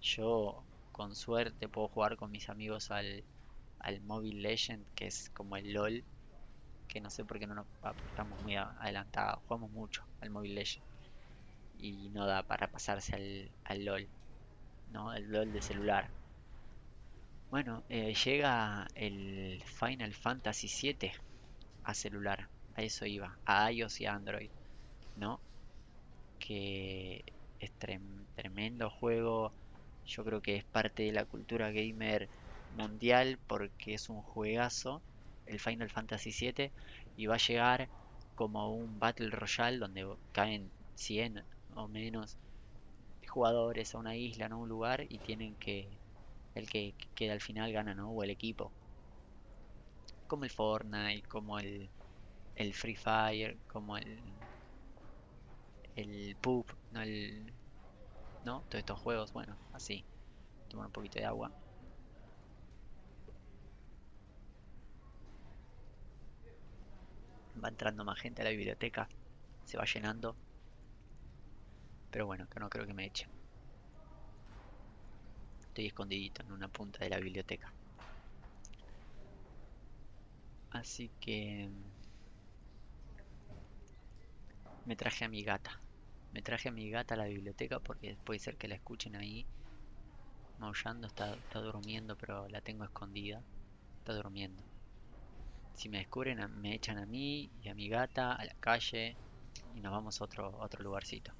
Yo, 0.04 0.62
con 0.92 1.14
suerte, 1.16 1.66
puedo 1.68 1.88
jugar 1.88 2.16
con 2.16 2.30
mis 2.30 2.50
amigos 2.50 2.90
al, 2.90 3.24
al 3.78 4.02
Mobile 4.02 4.42
Legend, 4.42 4.86
que 4.94 5.06
es 5.06 5.30
como 5.30 5.56
el 5.56 5.72
LOL. 5.72 6.04
Que 6.88 7.00
no 7.00 7.10
sé 7.10 7.24
por 7.24 7.38
qué 7.38 7.46
no 7.46 7.54
nos 7.54 7.66
estamos 8.08 8.38
muy 8.40 8.54
adelantados. 8.56 9.42
Jugamos 9.44 9.70
mucho 9.70 10.04
al 10.20 10.30
Mobile 10.30 10.54
Legend. 10.54 10.84
Y 11.78 12.10
no 12.10 12.26
da 12.26 12.42
para 12.42 12.70
pasarse 12.70 13.14
al, 13.16 13.50
al 13.64 13.84
LOL. 13.84 14.08
¿no? 14.88 15.14
El 15.14 15.30
LOL 15.30 15.52
de 15.52 15.62
celular. 15.62 16.10
Bueno, 17.50 17.82
eh, 17.88 18.12
llega 18.14 18.86
el 18.94 19.62
Final 19.64 20.12
Fantasy 20.12 20.68
VII 20.68 21.12
a 21.84 21.94
celular. 21.94 22.50
A 22.74 22.82
eso 22.82 23.06
iba. 23.06 23.38
A 23.46 23.72
iOS 23.72 24.00
y 24.02 24.06
a 24.06 24.14
Android. 24.14 24.50
¿No? 25.16 25.40
Que 26.38 27.24
es 27.58 27.72
tremendo 28.36 28.90
juego. 28.90 29.54
Yo 30.06 30.24
creo 30.24 30.40
que 30.42 30.56
es 30.56 30.64
parte 30.64 31.04
de 31.04 31.12
la 31.12 31.24
cultura 31.24 31.70
gamer 31.70 32.28
mundial 32.76 33.38
porque 33.46 33.94
es 33.94 34.08
un 34.08 34.22
juegazo. 34.22 35.02
El 35.46 35.60
Final 35.60 35.90
Fantasy 35.90 36.30
VII. 36.30 36.70
Y 37.16 37.26
va 37.26 37.34
a 37.34 37.38
llegar 37.38 37.88
como 38.34 38.74
un 38.74 38.98
Battle 38.98 39.30
Royale 39.30 39.78
donde 39.78 40.06
caen 40.32 40.70
100 40.96 41.44
o 41.74 41.88
menos 41.88 42.36
jugadores 43.26 43.94
a 43.94 43.98
una 43.98 44.16
isla, 44.16 44.48
¿no? 44.48 44.60
Un 44.60 44.68
lugar 44.68 45.06
y 45.08 45.18
tienen 45.18 45.54
que... 45.56 45.88
El 46.54 46.70
que 46.70 46.94
queda 47.16 47.32
al 47.32 47.40
final 47.40 47.72
gana, 47.72 47.94
¿no? 47.94 48.10
O 48.10 48.22
el 48.22 48.30
equipo. 48.30 48.70
Como 50.28 50.44
el 50.44 50.50
Fortnite, 50.50 51.26
como 51.28 51.58
el, 51.58 51.88
el 52.54 52.74
Free 52.74 52.96
Fire, 52.96 53.56
como 53.72 53.96
el... 53.96 54.18
El 55.96 56.36
Poop, 56.40 56.66
¿no? 56.92 57.02
El, 57.02 57.52
¿No? 58.44 58.60
Todos 58.68 58.80
estos 58.80 59.00
juegos, 59.00 59.32
bueno, 59.32 59.56
así. 59.72 60.04
Tomar 60.68 60.86
un 60.86 60.92
poquito 60.92 61.18
de 61.18 61.24
agua. 61.24 61.50
Va 67.62 67.68
entrando 67.68 68.04
más 68.04 68.18
gente 68.18 68.42
a 68.42 68.44
la 68.44 68.50
biblioteca. 68.50 69.08
Se 69.64 69.78
va 69.78 69.84
llenando. 69.84 70.36
Pero 72.10 72.26
bueno, 72.26 72.48
que 72.48 72.60
no 72.60 72.68
creo 72.68 72.86
que 72.86 72.94
me 72.94 73.06
echen. 73.06 73.30
Estoy 75.68 75.86
escondidito 75.86 76.42
en 76.42 76.52
una 76.52 76.68
punta 76.68 77.00
de 77.00 77.10
la 77.10 77.18
biblioteca. 77.18 77.72
Así 80.70 81.10
que... 81.20 81.70
Me 84.84 84.96
traje 84.96 85.24
a 85.24 85.28
mi 85.28 85.42
gata. 85.42 85.80
Me 86.34 86.42
traje 86.42 86.68
a 86.68 86.72
mi 86.72 86.90
gata 86.90 87.14
a 87.14 87.16
la 87.16 87.26
biblioteca 87.26 87.78
porque 87.80 88.18
puede 88.24 88.40
ser 88.40 88.56
que 88.58 88.68
la 88.68 88.74
escuchen 88.74 89.16
ahí 89.16 89.46
maullando. 90.58 91.06
Está, 91.06 91.32
está 91.34 91.60
durmiendo, 91.60 92.16
pero 92.16 92.48
la 92.48 92.60
tengo 92.60 92.84
escondida. 92.84 93.40
Está 94.00 94.14
durmiendo. 94.14 94.62
Si 95.74 95.88
me 95.88 95.98
descubren, 95.98 96.38
me 96.60 96.74
echan 96.74 96.98
a 96.98 97.06
mí 97.06 97.50
y 97.62 97.68
a 97.68 97.74
mi 97.74 97.88
gata 97.88 98.32
a 98.32 98.44
la 98.44 98.54
calle 98.60 99.16
y 99.74 99.80
nos 99.80 99.92
vamos 99.92 100.20
a 100.20 100.24
otro, 100.24 100.56
otro 100.58 100.82
lugarcito. 100.82 101.32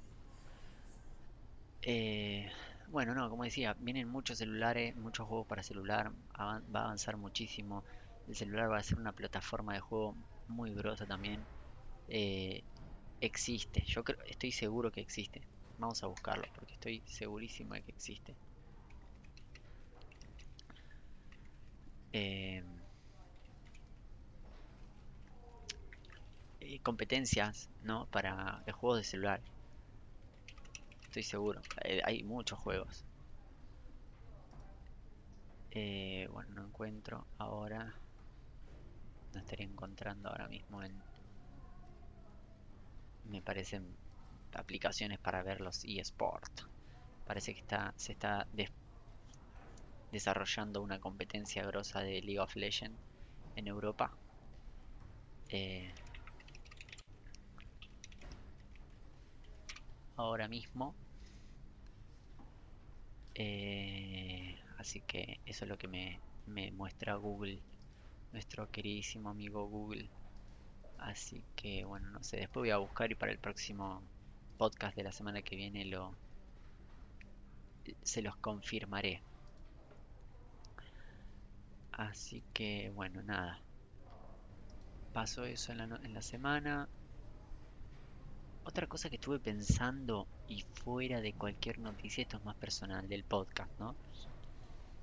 Eh, 1.82 2.50
bueno, 2.88 3.14
no, 3.14 3.28
como 3.30 3.44
decía, 3.44 3.74
vienen 3.78 4.08
muchos 4.08 4.38
celulares, 4.38 4.96
muchos 4.96 5.26
juegos 5.26 5.46
para 5.46 5.62
celular, 5.62 6.12
va 6.38 6.80
a 6.80 6.84
avanzar 6.84 7.16
muchísimo. 7.16 7.84
El 8.26 8.36
celular 8.36 8.70
va 8.70 8.78
a 8.78 8.82
ser 8.82 8.98
una 8.98 9.12
plataforma 9.12 9.74
de 9.74 9.80
juego 9.80 10.16
muy 10.48 10.72
grosa 10.74 11.06
también. 11.06 11.46
Eh, 12.08 12.62
existe, 13.20 13.82
yo 13.86 14.04
creo, 14.04 14.18
estoy 14.26 14.52
seguro 14.52 14.90
que 14.90 15.00
existe. 15.00 15.42
Vamos 15.78 16.02
a 16.02 16.06
buscarlo 16.06 16.44
porque 16.54 16.74
estoy 16.74 17.02
segurísimo 17.06 17.74
de 17.74 17.82
que 17.82 17.92
existe. 17.92 18.36
Eh, 22.12 22.62
competencias, 26.82 27.68
¿no? 27.82 28.06
Para 28.06 28.62
juegos 28.72 28.98
de 28.98 29.04
celular 29.04 29.42
estoy 31.14 31.22
seguro. 31.22 31.60
Eh, 31.84 32.00
hay 32.04 32.24
muchos 32.24 32.58
juegos. 32.58 33.04
Eh, 35.70 36.26
bueno, 36.32 36.54
no 36.54 36.66
encuentro 36.66 37.24
ahora. 37.38 37.94
No 39.32 39.40
estaría 39.40 39.66
encontrando 39.66 40.28
ahora 40.28 40.48
mismo 40.48 40.82
en... 40.82 41.13
Me 43.24 43.42
parecen 43.42 43.98
aplicaciones 44.52 45.18
para 45.18 45.42
ver 45.42 45.60
los 45.60 45.84
eSport. 45.84 46.52
Parece 47.24 47.54
que 47.54 47.60
está, 47.60 47.92
se 47.96 48.12
está 48.12 48.46
desarrollando 50.10 50.80
una 50.80 50.98
competencia 50.98 51.62
grosa 51.62 52.00
de 52.00 52.22
League 52.22 52.38
of 52.40 52.56
Legends 52.56 52.98
en 53.54 53.68
Europa. 53.68 54.16
Eh, 55.48 55.92
ahora 60.16 60.48
mismo. 60.48 60.96
Eh, 63.34 64.56
así 64.78 65.02
que 65.02 65.40
eso 65.44 65.64
es 65.64 65.68
lo 65.68 65.78
que 65.78 65.86
me, 65.88 66.20
me 66.46 66.70
muestra 66.72 67.14
Google, 67.16 67.62
nuestro 68.32 68.68
queridísimo 68.70 69.30
amigo 69.30 69.66
Google. 69.68 70.10
Así 70.98 71.44
que 71.54 71.84
bueno, 71.84 72.10
no 72.10 72.22
sé, 72.22 72.38
después 72.38 72.62
voy 72.62 72.70
a 72.70 72.78
buscar 72.78 73.10
y 73.10 73.14
para 73.14 73.32
el 73.32 73.38
próximo 73.38 74.02
podcast 74.56 74.96
de 74.96 75.04
la 75.04 75.12
semana 75.12 75.42
que 75.42 75.56
viene 75.56 75.84
lo 75.84 76.16
se 78.02 78.22
los 78.22 78.36
confirmaré. 78.38 79.22
Así 81.92 82.42
que 82.52 82.90
bueno, 82.90 83.22
nada. 83.22 83.60
Pasó 85.12 85.44
eso 85.44 85.72
en 85.72 85.78
la, 85.78 85.84
en 85.84 86.12
la 86.12 86.22
semana. 86.22 86.88
Otra 88.64 88.86
cosa 88.86 89.08
que 89.08 89.16
estuve 89.16 89.38
pensando 89.38 90.26
y 90.46 90.62
fuera 90.72 91.20
de 91.20 91.34
cualquier 91.34 91.78
noticia, 91.78 92.22
esto 92.22 92.38
es 92.38 92.44
más 92.44 92.56
personal 92.56 93.08
del 93.08 93.24
podcast, 93.24 93.70
¿no? 93.78 93.96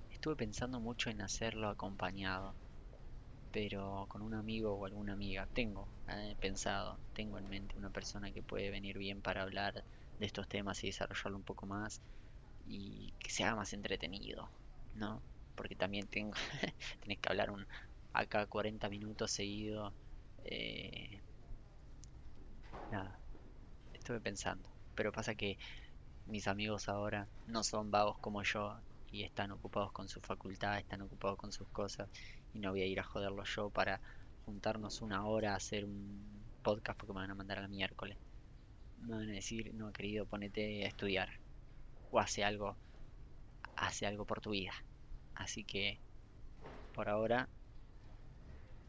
Estuve 0.10 0.36
pensando 0.36 0.80
mucho 0.80 1.10
en 1.10 1.21
hacerlo 1.21 1.69
acompañado, 1.69 2.56
pero 3.51 4.05
con 4.09 4.21
un 4.21 4.33
amigo 4.33 4.73
o 4.73 4.85
alguna 4.85 5.13
amiga. 5.13 5.47
Tengo 5.53 5.87
eh, 6.07 6.35
pensado, 6.39 6.99
tengo 7.13 7.37
en 7.37 7.49
mente 7.49 7.77
una 7.77 7.89
persona 7.89 8.31
que 8.31 8.43
puede 8.43 8.69
venir 8.71 8.97
bien 8.97 9.21
para 9.21 9.41
hablar 9.43 9.83
de 10.19 10.25
estos 10.25 10.47
temas 10.47 10.83
y 10.83 10.87
desarrollarlo 10.87 11.37
un 11.37 11.43
poco 11.43 11.65
más 11.65 12.01
y 12.67 13.13
que 13.19 13.29
sea 13.29 13.55
más 13.55 13.73
entretenido, 13.73 14.49
¿no? 14.95 15.21
Porque 15.55 15.75
también 15.75 16.07
tengo, 16.07 16.33
tenés 17.01 17.19
que 17.19 17.29
hablar 17.29 17.51
un 17.51 17.65
acá 18.13 18.45
40 18.47 18.89
minutos 18.89 19.31
seguido. 19.31 19.93
Eh, 20.43 21.21
nada, 22.91 23.19
estuve 23.93 24.21
pensando. 24.21 24.69
Pero 24.95 25.11
pasa 25.11 25.35
que 25.35 25.57
mis 26.25 26.47
amigos 26.47 26.89
ahora 26.89 27.27
no 27.47 27.63
son 27.63 27.91
vagos 27.91 28.17
como 28.19 28.43
yo 28.43 28.79
y 29.09 29.23
están 29.23 29.51
ocupados 29.51 29.91
con 29.91 30.07
su 30.07 30.21
facultad, 30.21 30.77
están 30.79 31.01
ocupados 31.01 31.37
con 31.37 31.51
sus 31.51 31.67
cosas 31.69 32.09
y 32.53 32.59
no 32.59 32.71
voy 32.71 32.81
a 32.81 32.85
ir 32.85 32.99
a 32.99 33.03
joderlo 33.03 33.43
yo 33.43 33.69
para 33.69 34.01
juntarnos 34.45 35.01
una 35.01 35.25
hora 35.25 35.53
a 35.53 35.57
hacer 35.57 35.85
un 35.85 36.21
podcast 36.61 36.99
porque 36.99 37.13
me 37.13 37.21
van 37.21 37.31
a 37.31 37.35
mandar 37.35 37.59
al 37.59 37.69
miércoles. 37.69 38.17
Me 39.01 39.15
van 39.15 39.29
a 39.29 39.33
decir, 39.33 39.73
no 39.73 39.91
querido, 39.91 40.25
ponete 40.25 40.85
a 40.85 40.87
estudiar 40.87 41.29
o 42.11 42.19
hace 42.19 42.43
algo, 42.43 42.77
hace 43.75 44.05
algo 44.05 44.25
por 44.25 44.41
tu 44.41 44.51
vida. 44.51 44.73
Así 45.35 45.63
que 45.63 45.99
por 46.93 47.09
ahora 47.09 47.49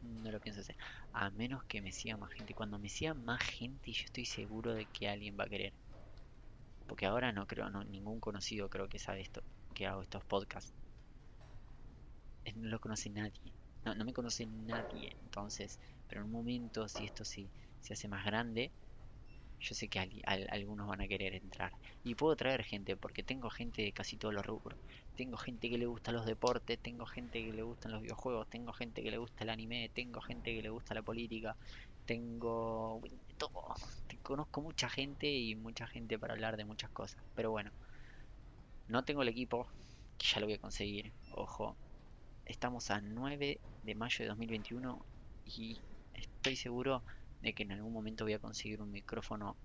no 0.01 0.31
lo 0.31 0.39
pienso 0.39 0.61
hacer. 0.61 0.75
A 1.13 1.29
menos 1.31 1.63
que 1.65 1.81
me 1.81 1.91
siga 1.91 2.17
más 2.17 2.31
gente. 2.33 2.53
Cuando 2.53 2.77
me 2.79 2.89
siga 2.89 3.13
más 3.13 3.41
gente, 3.41 3.91
yo 3.91 4.03
estoy 4.05 4.25
seguro 4.25 4.73
de 4.73 4.85
que 4.85 5.07
alguien 5.07 5.37
va 5.39 5.45
a 5.45 5.49
querer. 5.49 5.73
Porque 6.87 7.05
ahora 7.05 7.31
no 7.31 7.47
creo, 7.47 7.69
no, 7.69 7.83
ningún 7.83 8.19
conocido 8.19 8.69
creo 8.69 8.87
que 8.87 8.99
sabe 8.99 9.21
esto, 9.21 9.41
que 9.73 9.87
hago 9.87 10.01
estos 10.01 10.23
podcasts. 10.25 10.82
No 12.55 12.69
lo 12.69 12.79
conoce 12.79 13.09
nadie. 13.09 13.53
No, 13.85 13.95
no 13.95 14.05
me 14.05 14.13
conoce 14.13 14.45
nadie. 14.45 15.15
Entonces, 15.23 15.79
pero 16.07 16.21
en 16.21 16.27
un 16.27 16.31
momento, 16.31 16.87
si 16.87 17.05
esto 17.05 17.25
sí, 17.25 17.49
se 17.81 17.93
hace 17.93 18.07
más 18.07 18.25
grande, 18.25 18.71
yo 19.59 19.75
sé 19.75 19.87
que 19.89 19.99
algunos 20.49 20.87
van 20.87 21.01
a 21.01 21.07
querer 21.07 21.35
entrar. 21.35 21.73
Y 22.03 22.15
puedo 22.15 22.35
traer 22.35 22.63
gente, 22.63 22.97
porque 22.97 23.23
tengo 23.23 23.49
gente 23.49 23.81
de 23.81 23.93
casi 23.93 24.17
todos 24.17 24.33
los 24.33 24.45
rubros. 24.45 24.77
Tengo 25.15 25.37
gente 25.37 25.69
que 25.69 25.77
le 25.77 25.85
gusta 25.85 26.11
los 26.11 26.25
deportes, 26.25 26.79
tengo 26.79 27.05
gente 27.05 27.43
que 27.43 27.53
le 27.53 27.63
gustan 27.63 27.91
los 27.93 28.01
videojuegos, 28.01 28.49
tengo 28.49 28.73
gente 28.73 29.01
que 29.03 29.11
le 29.11 29.17
gusta 29.17 29.43
el 29.43 29.49
anime, 29.49 29.89
tengo 29.93 30.21
gente 30.21 30.53
que 30.55 30.61
le 30.61 30.69
gusta 30.69 30.93
la 30.95 31.01
política, 31.03 31.55
tengo 32.05 33.01
todo. 33.37 33.75
conozco 34.21 34.61
mucha 34.61 34.89
gente 34.89 35.27
y 35.31 35.55
mucha 35.55 35.87
gente 35.87 36.19
para 36.19 36.33
hablar 36.33 36.57
de 36.57 36.65
muchas 36.65 36.89
cosas. 36.91 37.23
Pero 37.35 37.51
bueno, 37.51 37.71
no 38.87 39.03
tengo 39.03 39.21
el 39.21 39.27
equipo, 39.29 39.67
que 40.17 40.27
ya 40.27 40.39
lo 40.39 40.45
voy 40.47 40.55
a 40.55 40.59
conseguir. 40.59 41.11
Ojo, 41.31 41.77
estamos 42.45 42.91
a 42.91 43.01
9 43.01 43.59
de 43.83 43.95
mayo 43.95 44.23
de 44.23 44.29
2021 44.29 45.05
y 45.45 45.79
estoy 46.13 46.55
seguro 46.55 47.03
de 47.41 47.53
que 47.53 47.63
en 47.63 47.71
algún 47.73 47.93
momento 47.93 48.23
voy 48.23 48.33
a 48.33 48.39
conseguir 48.39 48.81
un 48.81 48.91
micrófono 48.91 49.55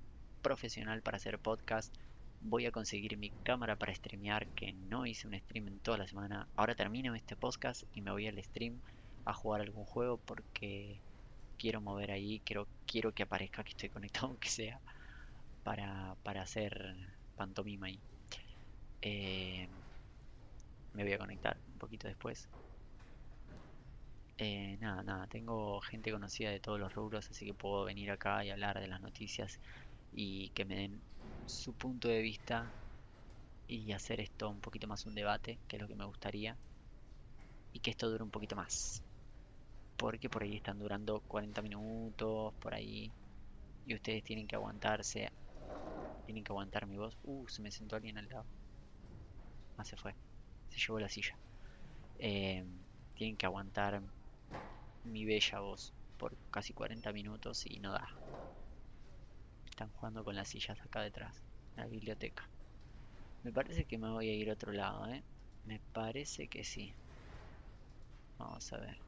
profesional 0.43 1.03
para 1.03 1.17
hacer 1.17 1.39
podcast. 1.39 1.95
Voy 2.41 2.67
a 2.67 2.73
conseguir 2.73 3.17
mi 3.17 3.31
cámara 3.43 3.77
para 3.77 3.95
streamear, 3.95 4.47
que 4.49 4.73
no 4.73 5.07
hice 5.07 5.27
un 5.27 5.39
stream 5.39 5.69
en 5.69 5.81
toda 5.81 5.99
la 5.99 6.07
semana. 6.07 6.49
Ahora 6.57 6.75
termino 6.75 7.15
este 7.15 7.37
podcast 7.37 7.83
y 7.93 8.01
me 8.01 8.11
voy 8.11 8.27
al 8.27 8.43
stream 8.43 8.81
a 9.25 9.35
jugar 9.35 9.61
algún 9.61 9.85
juego 9.85 10.19
porque 10.19 11.01
quiero 11.59 11.81
mover 11.81 12.13
ahí, 12.13 12.41
quiero, 12.45 12.69
quiero 12.87 13.13
que 13.13 13.25
aparezca 13.25 13.65
que 13.65 13.71
estoy 13.71 13.91
conectado, 13.91 14.27
aunque 14.29 14.49
sea, 14.49 14.81
para, 15.63 16.17
para 16.23 16.43
hacer 16.43 16.97
pantomima 17.37 17.89
ahí. 17.89 18.01
Eh, 19.03 19.69
me 20.99 21.05
voy 21.05 21.13
a 21.15 21.19
conectar 21.19 21.61
un 21.69 21.79
poquito 21.79 22.09
después. 22.09 22.49
Eh, 24.39 24.77
nada, 24.81 25.03
nada, 25.03 25.27
tengo 25.29 25.81
gente 25.81 26.11
conocida 26.13 26.51
de 26.51 26.61
todos 26.61 26.79
los 26.81 26.93
rubros, 26.95 27.29
así 27.31 27.45
que 27.47 27.55
puedo 27.55 27.85
venir 27.85 28.11
acá 28.11 28.45
y 28.45 28.51
hablar 28.51 28.81
de 28.81 28.87
las 28.89 29.01
noticias 29.01 29.61
y 30.13 30.51
que 30.51 30.65
me 30.65 30.77
den 30.77 31.03
su 31.47 31.75
punto 31.75 32.09
de 32.09 32.23
vista 32.23 32.75
y 33.69 33.93
hacer 33.93 34.21
esto 34.21 34.51
un 34.51 34.61
poquito 34.61 34.89
más 34.89 35.07
un 35.07 35.15
debate, 35.15 35.61
que 35.69 35.77
es 35.77 35.83
lo 35.83 35.89
que 35.89 35.95
me 35.97 36.05
gustaría, 36.07 36.59
y 37.73 37.81
que 37.81 37.91
esto 37.91 38.11
dure 38.11 38.25
un 38.25 38.31
poquito 38.31 38.57
más. 38.57 39.03
Porque 39.97 40.31
por 40.31 40.43
ahí 40.43 40.57
están 40.57 40.79
durando 40.79 41.21
40 41.29 41.63
minutos, 41.63 42.55
por 42.61 42.75
ahí, 42.75 43.13
y 43.87 43.95
ustedes 43.95 44.25
tienen 44.25 44.47
que 44.49 44.57
aguantarse, 44.57 45.29
tienen 46.27 46.45
que 46.45 46.53
aguantar 46.53 46.87
mi 46.87 46.97
voz. 46.97 47.19
Uh, 47.23 47.49
se 47.49 47.63
me 47.63 47.73
sentó 47.73 47.97
alguien 47.97 48.19
al 48.19 48.29
lado. 48.29 48.47
Ah, 49.77 49.85
se 49.85 49.97
fue, 49.97 50.15
se 50.69 50.79
llevó 50.79 51.01
la 51.01 51.09
silla. 51.09 51.37
Eh, 52.19 52.65
tienen 53.15 53.37
que 53.37 53.47
aguantar 53.47 54.03
mi 55.05 55.25
bella 55.25 55.61
voz 55.61 55.93
por 56.19 56.37
casi 56.51 56.73
40 56.73 57.13
minutos 57.13 57.65
y 57.67 57.79
no 57.79 57.93
da. 57.93 58.09
Están 59.69 59.91
jugando 59.91 60.25
con 60.25 60.35
las 60.35 60.49
sillas 60.49 60.81
acá 60.81 61.03
detrás, 61.03 61.43
la 61.77 61.87
biblioteca. 61.87 62.49
Me 63.45 63.53
parece 63.53 63.85
que 63.85 63.99
me 63.99 64.11
voy 64.11 64.29
a 64.29 64.35
ir 64.35 64.51
a 64.51 64.55
otro 64.55 64.73
lado, 64.73 65.07
¿eh? 65.09 65.23
Me 65.65 65.81
parece 65.93 66.49
que 66.49 66.65
sí. 66.65 66.93
Vamos 68.39 68.73
a 68.73 68.79
ver. 68.79 68.99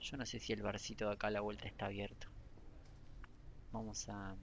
Yo 0.00 0.16
no 0.16 0.26
sé 0.26 0.38
si 0.38 0.52
el 0.52 0.62
barcito 0.62 1.06
de 1.06 1.14
acá 1.14 1.28
a 1.28 1.30
la 1.30 1.40
vuelta 1.40 1.66
está 1.66 1.86
abierto. 1.86 2.28
Vamos 3.72 4.08
a... 4.08 4.36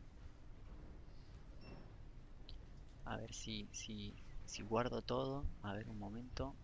A 3.06 3.18
ver 3.18 3.34
si, 3.34 3.68
si, 3.72 4.14
si 4.50 4.64
guardo 4.64 5.02
todo. 5.02 5.46
A 5.62 5.74
ver 5.74 5.88
un 5.88 6.00
momento. 6.00 6.56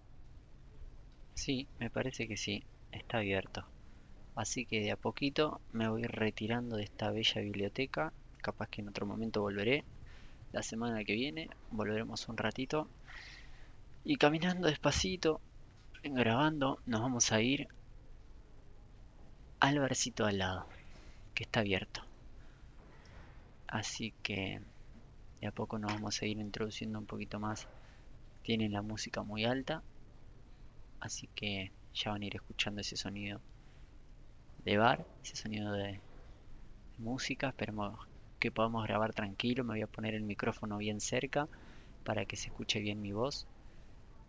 Sí, 1.35 1.67
me 1.79 1.89
parece 1.89 2.27
que 2.27 2.35
sí. 2.35 2.63
Está 2.91 3.19
abierto. 3.19 3.65
Así 4.35 4.65
que 4.65 4.81
de 4.81 4.91
a 4.91 4.97
poquito 4.97 5.61
me 5.71 5.87
voy 5.87 6.03
retirando 6.03 6.77
de 6.77 6.83
esta 6.83 7.11
bella 7.11 7.41
biblioteca. 7.41 8.11
Capaz 8.41 8.67
que 8.69 8.81
en 8.81 8.89
otro 8.89 9.05
momento 9.05 9.41
volveré. 9.41 9.83
La 10.51 10.63
semana 10.63 11.03
que 11.03 11.13
viene 11.13 11.49
volveremos 11.71 12.27
un 12.27 12.37
ratito. 12.37 12.87
Y 14.03 14.17
caminando 14.17 14.67
despacito, 14.67 15.41
grabando, 16.03 16.79
nos 16.85 17.01
vamos 17.01 17.31
a 17.31 17.41
ir 17.41 17.67
al 19.59 19.79
barcito 19.79 20.25
al 20.25 20.37
lado, 20.37 20.67
que 21.33 21.43
está 21.43 21.61
abierto. 21.61 22.01
Así 23.67 24.13
que 24.21 24.61
a 25.45 25.51
poco 25.51 25.77
nos 25.79 25.93
vamos 25.93 26.21
a 26.21 26.25
ir 26.25 26.37
introduciendo 26.37 26.99
un 26.99 27.05
poquito 27.05 27.39
más. 27.39 27.67
Tienen 28.43 28.71
la 28.71 28.81
música 28.81 29.23
muy 29.23 29.45
alta, 29.45 29.83
así 30.99 31.27
que 31.35 31.71
ya 31.93 32.11
van 32.11 32.21
a 32.21 32.25
ir 32.25 32.35
escuchando 32.35 32.81
ese 32.81 32.97
sonido 32.97 33.39
de 34.63 34.77
bar, 34.77 35.05
ese 35.23 35.35
sonido 35.35 35.71
de 35.73 35.99
música. 36.97 37.49
Esperemos 37.49 37.99
que 38.39 38.51
podamos 38.51 38.83
grabar 38.85 39.13
tranquilo. 39.13 39.63
Me 39.63 39.73
voy 39.73 39.81
a 39.81 39.87
poner 39.87 40.13
el 40.13 40.23
micrófono 40.23 40.77
bien 40.77 40.99
cerca 40.99 41.47
para 42.03 42.25
que 42.25 42.35
se 42.35 42.47
escuche 42.47 42.79
bien 42.79 43.01
mi 43.01 43.11
voz. 43.11 43.47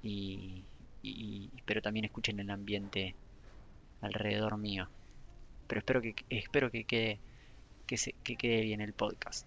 Y, 0.03 0.65
pero 1.65 1.83
también 1.83 2.05
escuchen 2.05 2.39
el 2.41 2.51
ambiente 2.51 3.15
alrededor 4.01 4.57
mío. 4.57 4.89
Pero 5.67 5.81
espero 5.81 6.01
que 6.01 6.15
espero 6.31 6.71
que 6.71 6.85
quede 6.85 7.19
que, 7.87 7.97
se, 7.97 8.13
que 8.25 8.37
quede 8.37 8.63
bien 8.63 8.81
el 8.81 8.93
podcast. 8.93 9.47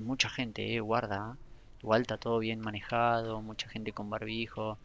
Mucha 0.00 0.30
gente 0.30 0.74
eh, 0.74 0.80
guarda. 0.80 1.36
Igual 1.82 2.02
está 2.02 2.16
todo 2.16 2.38
bien 2.38 2.60
manejado, 2.60 3.42
mucha 3.42 3.68
gente 3.68 3.92
con 3.92 4.08
barbijo, 4.08 4.78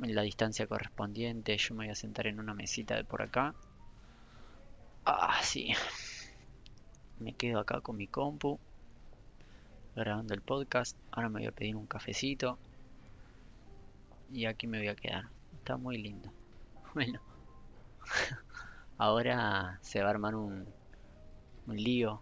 la 0.00 0.22
distancia 0.22 0.66
correspondiente. 0.66 1.56
Yo 1.56 1.74
me 1.74 1.84
voy 1.84 1.92
a 1.92 1.94
sentar 1.94 2.26
en 2.26 2.40
una 2.40 2.52
mesita 2.52 2.96
de 2.96 3.04
por 3.04 3.22
acá. 3.22 3.54
Ah, 5.04 5.38
sí. 5.42 5.72
Me 7.20 7.34
quedo 7.34 7.60
acá 7.60 7.80
con 7.80 7.96
mi 7.96 8.08
compu, 8.08 8.58
grabando 9.94 10.34
el 10.34 10.42
podcast. 10.42 10.96
Ahora 11.12 11.28
me 11.28 11.40
voy 11.40 11.46
a 11.46 11.52
pedir 11.52 11.76
un 11.76 11.86
cafecito. 11.86 12.58
Y 14.32 14.46
aquí 14.46 14.66
me 14.66 14.78
voy 14.78 14.88
a 14.88 14.96
quedar. 14.96 15.28
Está 15.58 15.76
muy 15.76 15.98
lindo. 15.98 16.30
Bueno. 16.94 17.20
Ahora 18.98 19.78
se 19.82 20.00
va 20.02 20.08
a 20.08 20.10
armar 20.10 20.34
un, 20.34 20.66
un 21.66 21.76
lío 21.76 22.20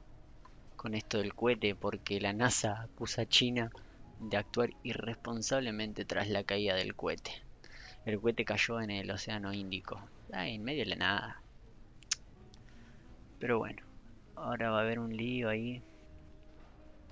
con 0.81 0.95
esto 0.95 1.19
del 1.19 1.35
cohete 1.35 1.75
porque 1.75 2.23
la 2.23 2.33
NASA 2.33 2.81
acusa 2.81 3.21
a 3.21 3.27
China 3.27 3.71
de 4.19 4.39
actuar 4.39 4.71
irresponsablemente 4.83 6.07
tras 6.07 6.31
la 6.31 6.43
caída 6.43 6.75
del 6.75 6.95
cohete. 6.95 7.33
El 8.07 8.19
cohete 8.19 8.47
cayó 8.47 8.81
en 8.81 8.91
el 8.91 9.11
Océano 9.11 9.53
Índico, 9.53 10.01
ahí 10.33 10.55
en 10.55 10.65
medio 10.65 10.85
de 10.85 10.89
la 10.89 10.97
nada. 10.97 11.43
Pero 13.39 13.59
bueno, 13.59 13.83
ahora 14.37 14.71
va 14.71 14.79
a 14.79 14.81
haber 14.81 15.01
un 15.01 15.15
lío 15.15 15.51
ahí. 15.51 15.83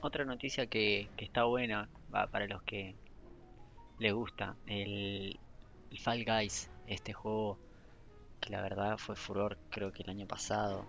Otra 0.01 0.25
noticia 0.25 0.67
que, 0.67 1.11
está 1.19 1.45
buena 1.45 1.91
va 2.15 2.27
para 2.27 2.47
los 2.47 2.63
que 2.63 2.95
les 3.99 4.15
gusta, 4.15 4.57
el, 4.67 5.39
el 5.91 5.99
Fall 5.99 6.25
Guys, 6.25 6.71
este 6.87 7.13
juego 7.13 7.59
que 8.41 8.49
la 8.49 8.63
verdad 8.63 8.97
fue 8.97 9.15
furor 9.15 9.59
creo 9.69 9.93
que 9.93 10.05
el 10.05 10.09
año 10.09 10.27
pasado, 10.27 10.87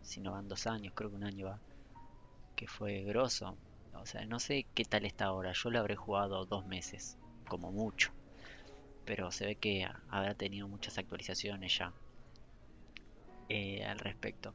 si 0.00 0.22
no 0.22 0.32
van 0.32 0.48
dos 0.48 0.66
años, 0.66 0.94
creo 0.96 1.10
que 1.10 1.16
un 1.16 1.24
año 1.24 1.48
va, 1.48 1.60
que 2.54 2.66
fue 2.66 3.02
grosso. 3.02 3.56
O 3.94 4.06
sea, 4.06 4.24
no 4.26 4.38
sé 4.40 4.66
qué 4.74 4.84
tal 4.84 5.04
está 5.04 5.26
ahora, 5.26 5.52
yo 5.52 5.70
lo 5.70 5.78
habré 5.78 5.96
jugado 5.96 6.44
dos 6.44 6.66
meses, 6.66 7.16
como 7.48 7.72
mucho, 7.72 8.12
pero 9.04 9.30
se 9.30 9.46
ve 9.46 9.56
que 9.56 9.86
habrá 10.08 10.34
tenido 10.34 10.68
muchas 10.68 10.98
actualizaciones 10.98 11.78
ya 11.78 11.92
eh, 13.48 13.84
al 13.84 13.98
respecto. 13.98 14.54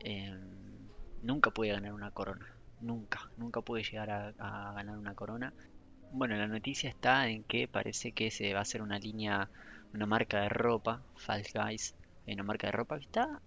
Em, 0.00 0.88
nunca 1.22 1.50
pude 1.50 1.68
ganar 1.70 1.92
una 1.92 2.10
corona, 2.10 2.46
nunca, 2.80 3.30
nunca 3.36 3.60
pude 3.60 3.82
llegar 3.82 4.10
a 4.10 4.72
ganar 4.74 4.96
una 4.96 5.14
corona. 5.14 5.52
Bueno, 6.12 6.36
la 6.36 6.46
noticia 6.46 6.88
está 6.88 7.28
en 7.28 7.42
que 7.44 7.66
parece 7.66 8.12
que 8.12 8.30
se 8.30 8.52
va 8.52 8.60
a 8.60 8.62
hacer 8.62 8.82
una 8.82 8.98
línea 8.98 9.50
una 9.94 10.06
marca 10.06 10.40
de 10.40 10.48
ropa, 10.48 11.02
False 11.16 11.52
Guys, 11.56 11.94
una 12.26 12.42
marca 12.42 12.66
de 12.66 12.72
ropa 12.72 12.98
que 12.98 13.04
está, 13.04 13.40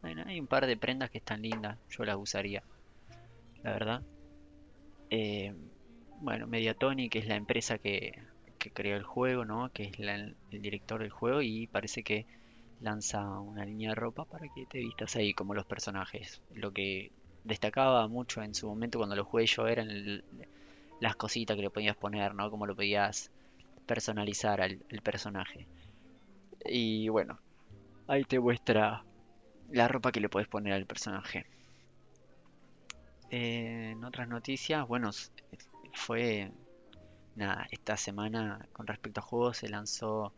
bueno, 0.00 0.22
hay 0.26 0.38
un 0.38 0.46
par 0.46 0.66
de 0.66 0.76
prendas 0.76 1.10
que 1.10 1.18
están 1.18 1.42
lindas, 1.42 1.76
yo 1.90 2.04
las 2.04 2.16
usaría, 2.16 2.62
la 3.62 3.72
verdad. 3.72 4.02
Eh, 5.10 5.54
bueno, 6.20 6.46
Mediatonic 6.46 7.16
es 7.16 7.26
la 7.26 7.36
empresa 7.36 7.78
que, 7.78 8.12
que 8.58 8.70
creó 8.70 8.96
el 8.96 9.04
juego, 9.04 9.44
¿no? 9.44 9.70
Que 9.70 9.84
es 9.84 9.98
el 9.98 10.36
director 10.50 11.00
del 11.00 11.10
juego 11.10 11.42
y 11.42 11.66
parece 11.66 12.02
que 12.02 12.26
lanza 12.80 13.22
una 13.40 13.64
línea 13.64 13.90
de 13.90 13.94
ropa 13.94 14.24
para 14.24 14.46
que 14.54 14.66
te 14.66 14.78
vistas 14.78 15.16
ahí 15.16 15.32
como 15.32 15.54
los 15.54 15.66
personajes. 15.66 16.40
Lo 16.54 16.72
que 16.72 17.10
destacaba 17.44 18.06
mucho 18.08 18.42
en 18.42 18.54
su 18.54 18.68
momento 18.68 18.98
cuando 18.98 19.16
lo 19.16 19.24
jugué 19.24 19.46
yo 19.46 19.66
eran 19.66 20.22
las 21.00 21.16
cositas 21.16 21.56
que 21.56 21.62
le 21.62 21.70
podías 21.70 21.96
poner, 21.96 22.34
¿no? 22.34 22.50
Como 22.50 22.66
lo 22.66 22.74
podías 22.74 23.30
personalizar 23.86 24.60
al 24.60 24.78
personaje. 25.02 25.66
Y 26.64 27.08
bueno, 27.08 27.38
ahí 28.06 28.24
te 28.24 28.40
muestra 28.40 29.04
la 29.70 29.88
ropa 29.88 30.12
que 30.12 30.20
le 30.20 30.28
puedes 30.28 30.48
poner 30.48 30.72
al 30.72 30.86
personaje. 30.86 31.46
Eh, 33.30 33.90
en 33.92 34.04
otras 34.04 34.28
noticias, 34.28 34.86
bueno, 34.86 35.10
fue 35.92 36.50
nada, 37.36 37.66
esta 37.70 37.96
semana 37.96 38.66
con 38.72 38.86
respecto 38.86 39.20
a 39.20 39.22
juegos 39.22 39.58
se 39.58 39.68
lanzó 39.68 40.32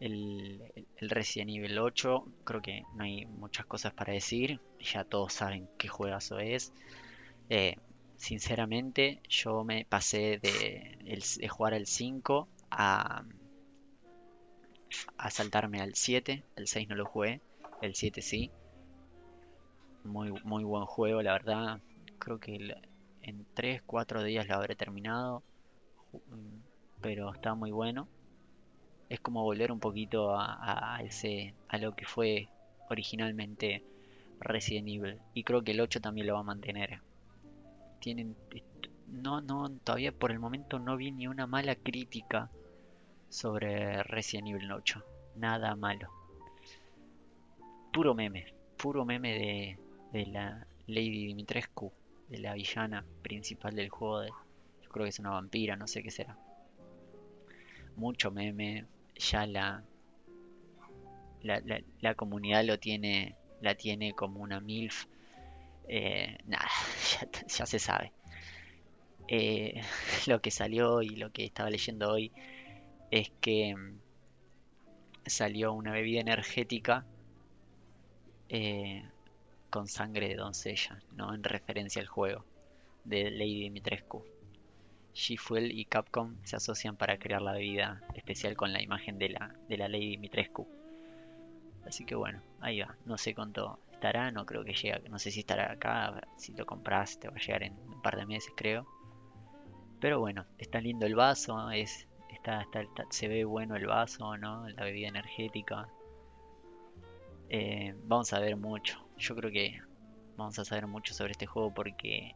el, 0.00 0.62
el, 0.96 1.10
Resident 1.10 1.50
Evil 1.50 1.78
8. 1.78 2.24
Creo 2.44 2.62
que 2.62 2.82
no 2.94 3.04
hay 3.04 3.26
muchas 3.26 3.66
cosas 3.66 3.92
para 3.92 4.12
decir, 4.12 4.60
ya 4.80 5.04
todos 5.04 5.32
saben 5.32 5.68
qué 5.78 5.88
juegazo 5.88 6.38
es. 6.38 6.72
Eh, 7.50 7.76
sinceramente, 8.16 9.20
yo 9.28 9.64
me 9.64 9.84
pasé 9.84 10.38
de, 10.42 10.98
de 11.38 11.48
jugar 11.48 11.74
al 11.74 11.86
5 11.86 12.48
a 12.70 13.24
a 15.16 15.30
saltarme 15.30 15.80
al 15.80 15.94
7. 15.94 16.44
El 16.56 16.66
6 16.66 16.88
no 16.88 16.96
lo 16.96 17.06
jugué, 17.06 17.40
el 17.82 17.94
7 17.94 18.22
sí. 18.22 18.50
Muy, 20.04 20.32
muy 20.44 20.64
buen 20.64 20.84
juego, 20.84 21.22
la 21.22 21.32
verdad. 21.32 21.80
Creo 22.18 22.38
que 22.38 22.74
en 23.22 23.46
3, 23.54 23.82
4 23.84 24.22
días 24.22 24.46
lo 24.46 24.54
habré 24.54 24.76
terminado. 24.76 25.42
Pero 27.00 27.32
está 27.32 27.54
muy 27.54 27.70
bueno. 27.70 28.08
Es 29.08 29.20
como 29.20 29.42
volver 29.42 29.70
un 29.70 29.80
poquito 29.80 30.36
a, 30.36 31.00
ese 31.04 31.54
a 31.68 31.78
lo 31.78 31.94
que 31.94 32.06
fue 32.06 32.48
originalmente 32.90 33.82
Resident 34.40 34.88
Evil. 34.88 35.18
Y 35.34 35.44
creo 35.44 35.62
que 35.62 35.72
el 35.72 35.80
8 35.80 36.00
también 36.00 36.26
lo 36.26 36.34
va 36.34 36.40
a 36.40 36.44
mantener. 36.44 37.00
Tienen. 38.00 38.36
No, 39.08 39.40
no, 39.40 39.70
todavía 39.84 40.12
por 40.12 40.32
el 40.32 40.40
momento 40.40 40.78
no 40.78 40.96
vi 40.96 41.12
ni 41.12 41.28
una 41.28 41.46
mala 41.46 41.76
crítica 41.76 42.50
sobre 43.28 44.02
Resident 44.02 44.48
Evil 44.48 44.72
8. 44.72 45.02
Nada 45.36 45.76
malo. 45.76 46.10
Puro 47.92 48.14
meme. 48.14 48.52
Puro 48.76 49.04
meme 49.04 49.32
de, 49.32 49.78
de 50.12 50.26
la 50.26 50.66
Lady 50.86 51.26
Dimitrescu, 51.26 51.92
de 52.28 52.38
la 52.38 52.54
villana 52.54 53.04
principal 53.22 53.74
del 53.74 53.88
juego. 53.88 54.20
De, 54.20 54.28
yo 54.82 54.90
creo 54.90 55.04
que 55.04 55.10
es 55.10 55.18
una 55.18 55.30
vampira, 55.30 55.76
no 55.76 55.86
sé 55.86 56.02
qué 56.02 56.10
será. 56.10 56.36
Mucho 57.96 58.30
meme. 58.30 58.86
Ya 59.16 59.46
la, 59.46 59.82
la, 61.42 61.62
la, 62.00 62.14
comunidad 62.14 62.64
lo 62.64 62.78
tiene, 62.78 63.34
la 63.62 63.74
tiene 63.74 64.12
como 64.12 64.40
una 64.40 64.60
MILF. 64.60 65.06
Eh, 65.88 66.36
nada, 66.46 66.68
ya, 67.48 67.66
se 67.66 67.78
sabe. 67.78 68.12
Eh, 69.28 69.80
lo 70.26 70.40
que 70.40 70.50
salió 70.50 71.02
y 71.02 71.10
lo 71.10 71.32
que 71.32 71.44
estaba 71.44 71.70
leyendo 71.70 72.10
hoy 72.10 72.32
es 73.10 73.30
que 73.40 73.74
mm, 73.74 73.98
salió 75.26 75.72
una 75.72 75.92
bebida 75.92 76.20
energética 76.20 77.06
eh, 78.48 79.04
con 79.76 79.88
sangre 79.88 80.28
de 80.28 80.36
doncella, 80.36 81.02
¿no? 81.12 81.34
En 81.34 81.42
referencia 81.42 82.00
al 82.00 82.08
juego 82.08 82.46
de 83.04 83.30
Lady 83.30 83.60
Dimitrescu. 83.60 84.24
G-Fuel 85.14 85.70
y 85.70 85.84
Capcom 85.84 86.34
se 86.44 86.56
asocian 86.56 86.96
para 86.96 87.18
crear 87.18 87.42
la 87.42 87.52
bebida 87.52 88.00
especial 88.14 88.56
con 88.56 88.72
la 88.72 88.80
imagen 88.80 89.18
de 89.18 89.28
la, 89.28 89.54
de 89.68 89.76
la 89.76 89.88
Lady 89.90 90.08
Dimitrescu. 90.12 90.66
Así 91.86 92.06
que 92.06 92.14
bueno, 92.14 92.40
ahí 92.62 92.80
va. 92.80 92.96
No 93.04 93.18
sé 93.18 93.34
cuánto 93.34 93.78
estará, 93.92 94.30
no 94.30 94.46
creo 94.46 94.64
que 94.64 94.72
llegue, 94.72 95.10
no 95.10 95.18
sé 95.18 95.30
si 95.30 95.40
estará 95.40 95.72
acá, 95.72 96.26
si 96.38 96.54
lo 96.54 96.64
compras 96.64 97.20
te 97.20 97.28
va 97.28 97.36
a 97.36 97.38
llegar 97.38 97.62
en 97.62 97.74
un 97.74 98.00
par 98.00 98.16
de 98.16 98.24
meses 98.24 98.54
creo. 98.56 98.86
Pero 100.00 100.20
bueno, 100.20 100.46
está 100.56 100.80
lindo 100.80 101.04
el 101.04 101.16
vaso, 101.16 101.70
es 101.70 102.08
se 103.10 103.28
ve 103.28 103.44
bueno 103.44 103.76
el 103.76 103.86
vaso, 103.86 104.38
¿no? 104.38 104.66
La 104.70 104.84
bebida 104.84 105.08
energética. 105.08 105.86
Eh, 107.50 107.94
vamos 108.04 108.32
a 108.32 108.38
ver 108.38 108.56
mucho. 108.56 109.05
Yo 109.18 109.34
creo 109.34 109.50
que 109.50 109.80
vamos 110.36 110.58
a 110.58 110.64
saber 110.64 110.86
mucho 110.86 111.14
sobre 111.14 111.32
este 111.32 111.46
juego 111.46 111.72
porque 111.72 112.34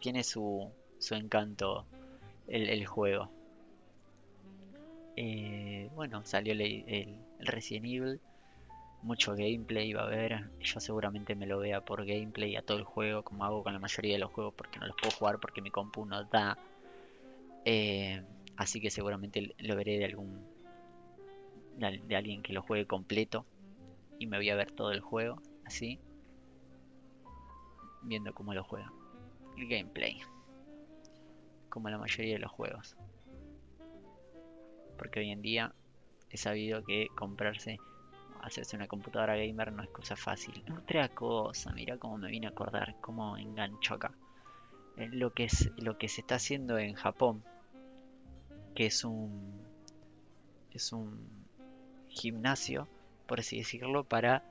tiene 0.00 0.24
su, 0.24 0.70
su 0.98 1.14
encanto 1.14 1.86
el, 2.46 2.86
juego. 2.86 3.30
Eh, 5.16 5.90
bueno, 5.94 6.24
salió 6.24 6.52
el, 6.52 7.16
Resident 7.40 7.86
Evil 7.86 8.20
mucho 9.02 9.34
gameplay 9.34 9.92
va 9.92 10.02
a 10.02 10.06
haber. 10.06 10.50
Yo 10.60 10.80
seguramente 10.80 11.34
me 11.34 11.46
lo 11.46 11.58
vea 11.58 11.80
por 11.80 12.04
gameplay 12.04 12.56
a 12.56 12.62
todo 12.62 12.78
el 12.78 12.84
juego, 12.84 13.22
como 13.22 13.44
hago 13.44 13.62
con 13.62 13.72
la 13.72 13.78
mayoría 13.78 14.14
de 14.14 14.18
los 14.18 14.32
juegos, 14.32 14.54
porque 14.54 14.78
no 14.78 14.86
los 14.86 14.96
puedo 14.96 15.14
jugar 15.14 15.38
porque 15.38 15.62
mi 15.62 15.70
compu 15.70 16.04
no 16.04 16.24
da. 16.24 16.58
Eh, 17.64 18.22
así 18.56 18.80
que 18.80 18.90
seguramente 18.90 19.54
lo 19.58 19.76
veré 19.76 19.98
de 19.98 20.06
algún 20.06 20.44
de 21.78 22.16
alguien 22.16 22.42
que 22.42 22.52
lo 22.52 22.62
juegue 22.62 22.86
completo 22.86 23.46
y 24.18 24.26
me 24.26 24.36
voy 24.36 24.50
a 24.50 24.56
ver 24.56 24.72
todo 24.72 24.92
el 24.92 25.00
juego 25.00 25.40
así 25.64 25.98
viendo 28.02 28.34
cómo 28.34 28.54
lo 28.54 28.64
juega 28.64 28.92
el 29.56 29.68
gameplay 29.68 30.20
como 31.68 31.88
la 31.88 31.98
mayoría 31.98 32.34
de 32.34 32.40
los 32.40 32.50
juegos 32.50 32.96
porque 34.96 35.20
hoy 35.20 35.30
en 35.30 35.42
día 35.42 35.72
he 36.30 36.36
sabido 36.36 36.84
que 36.84 37.08
comprarse 37.16 37.78
hacerse 38.42 38.76
una 38.76 38.86
computadora 38.86 39.36
gamer 39.36 39.72
no 39.72 39.82
es 39.82 39.90
cosa 39.90 40.16
fácil. 40.16 40.62
Otra 40.76 41.08
cosa, 41.08 41.72
mira 41.72 41.98
cómo 41.98 42.18
me 42.18 42.30
vine 42.30 42.46
a 42.46 42.50
acordar, 42.50 42.96
cómo 43.00 43.36
engancho 43.36 43.94
acá. 43.94 44.12
Eh, 44.96 45.08
lo 45.12 45.32
que 45.32 45.44
es 45.44 45.70
lo 45.76 45.98
que 45.98 46.08
se 46.08 46.20
está 46.22 46.36
haciendo 46.36 46.78
en 46.78 46.94
Japón, 46.94 47.42
que 48.74 48.86
es 48.86 49.04
un 49.04 49.60
es 50.72 50.92
un 50.92 51.37
gimnasio, 52.08 52.88
por 53.26 53.40
así 53.40 53.58
decirlo, 53.58 54.04
para 54.04 54.42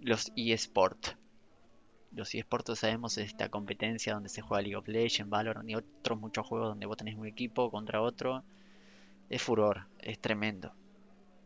los 0.00 0.32
eSport. 0.36 1.16
los 2.12 2.34
eSports 2.34 2.78
sabemos 2.78 3.18
es 3.18 3.26
esta 3.28 3.48
competencia 3.48 4.14
donde 4.14 4.28
se 4.28 4.40
juega 4.40 4.62
League 4.62 4.76
of 4.76 4.88
Legends, 4.88 5.30
Valorant 5.30 5.68
y 5.68 5.74
otros 5.74 6.18
muchos 6.18 6.46
juegos 6.46 6.68
donde 6.68 6.86
vos 6.86 6.96
tenés 6.96 7.16
un 7.16 7.26
equipo 7.26 7.70
contra 7.70 8.00
otro. 8.02 8.42
Es 9.28 9.42
furor, 9.42 9.86
es 10.00 10.18
tremendo. 10.18 10.72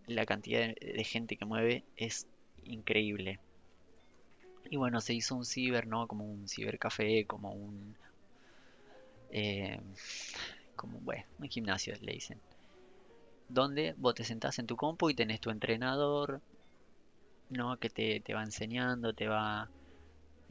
La 0.06 0.26
cantidad 0.26 0.74
de 0.74 1.04
gente 1.04 1.36
que 1.36 1.44
mueve 1.44 1.84
es 1.96 2.26
increíble. 2.64 3.40
Y 4.70 4.76
bueno, 4.76 5.00
se 5.00 5.14
hizo 5.14 5.34
un 5.34 5.44
ciber, 5.44 5.86
¿no? 5.86 6.06
Como 6.06 6.24
un 6.24 6.48
cibercafé, 6.48 7.26
como 7.26 7.52
un... 7.52 7.96
Eh, 9.30 9.80
como, 10.76 10.98
bueno, 11.00 11.24
un 11.38 11.48
gimnasio 11.48 11.94
le 12.00 12.12
dicen. 12.12 12.40
Donde 13.52 13.94
vos 13.98 14.14
te 14.14 14.24
sentás 14.24 14.58
en 14.58 14.66
tu 14.66 14.76
compu 14.76 15.10
y 15.10 15.14
tenés 15.14 15.40
tu 15.40 15.50
entrenador, 15.50 16.40
¿no? 17.50 17.78
Que 17.78 17.90
te, 17.90 18.20
te 18.20 18.32
va 18.34 18.42
enseñando, 18.42 19.12
te 19.12 19.28
va 19.28 19.68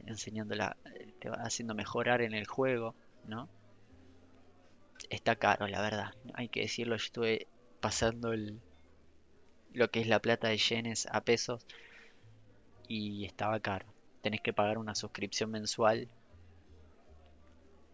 enseñando 0.06 0.54
la, 0.54 0.76
te 1.18 1.28
va 1.28 1.36
haciendo 1.38 1.74
mejorar 1.74 2.22
en 2.22 2.32
el 2.32 2.46
juego, 2.46 2.94
¿no? 3.26 3.48
Está 5.10 5.34
caro, 5.36 5.66
la 5.66 5.80
verdad. 5.80 6.14
Hay 6.34 6.48
que 6.48 6.60
decirlo, 6.60 6.96
yo 6.96 7.04
estuve 7.04 7.48
pasando 7.80 8.32
el, 8.32 8.60
lo 9.72 9.90
que 9.90 10.00
es 10.00 10.06
la 10.06 10.20
plata 10.20 10.48
de 10.48 10.58
yenes 10.58 11.06
a 11.10 11.22
pesos 11.22 11.66
y 12.86 13.24
estaba 13.24 13.58
caro. 13.58 13.86
Tenés 14.22 14.40
que 14.40 14.52
pagar 14.52 14.78
una 14.78 14.94
suscripción 14.94 15.50
mensual 15.50 16.08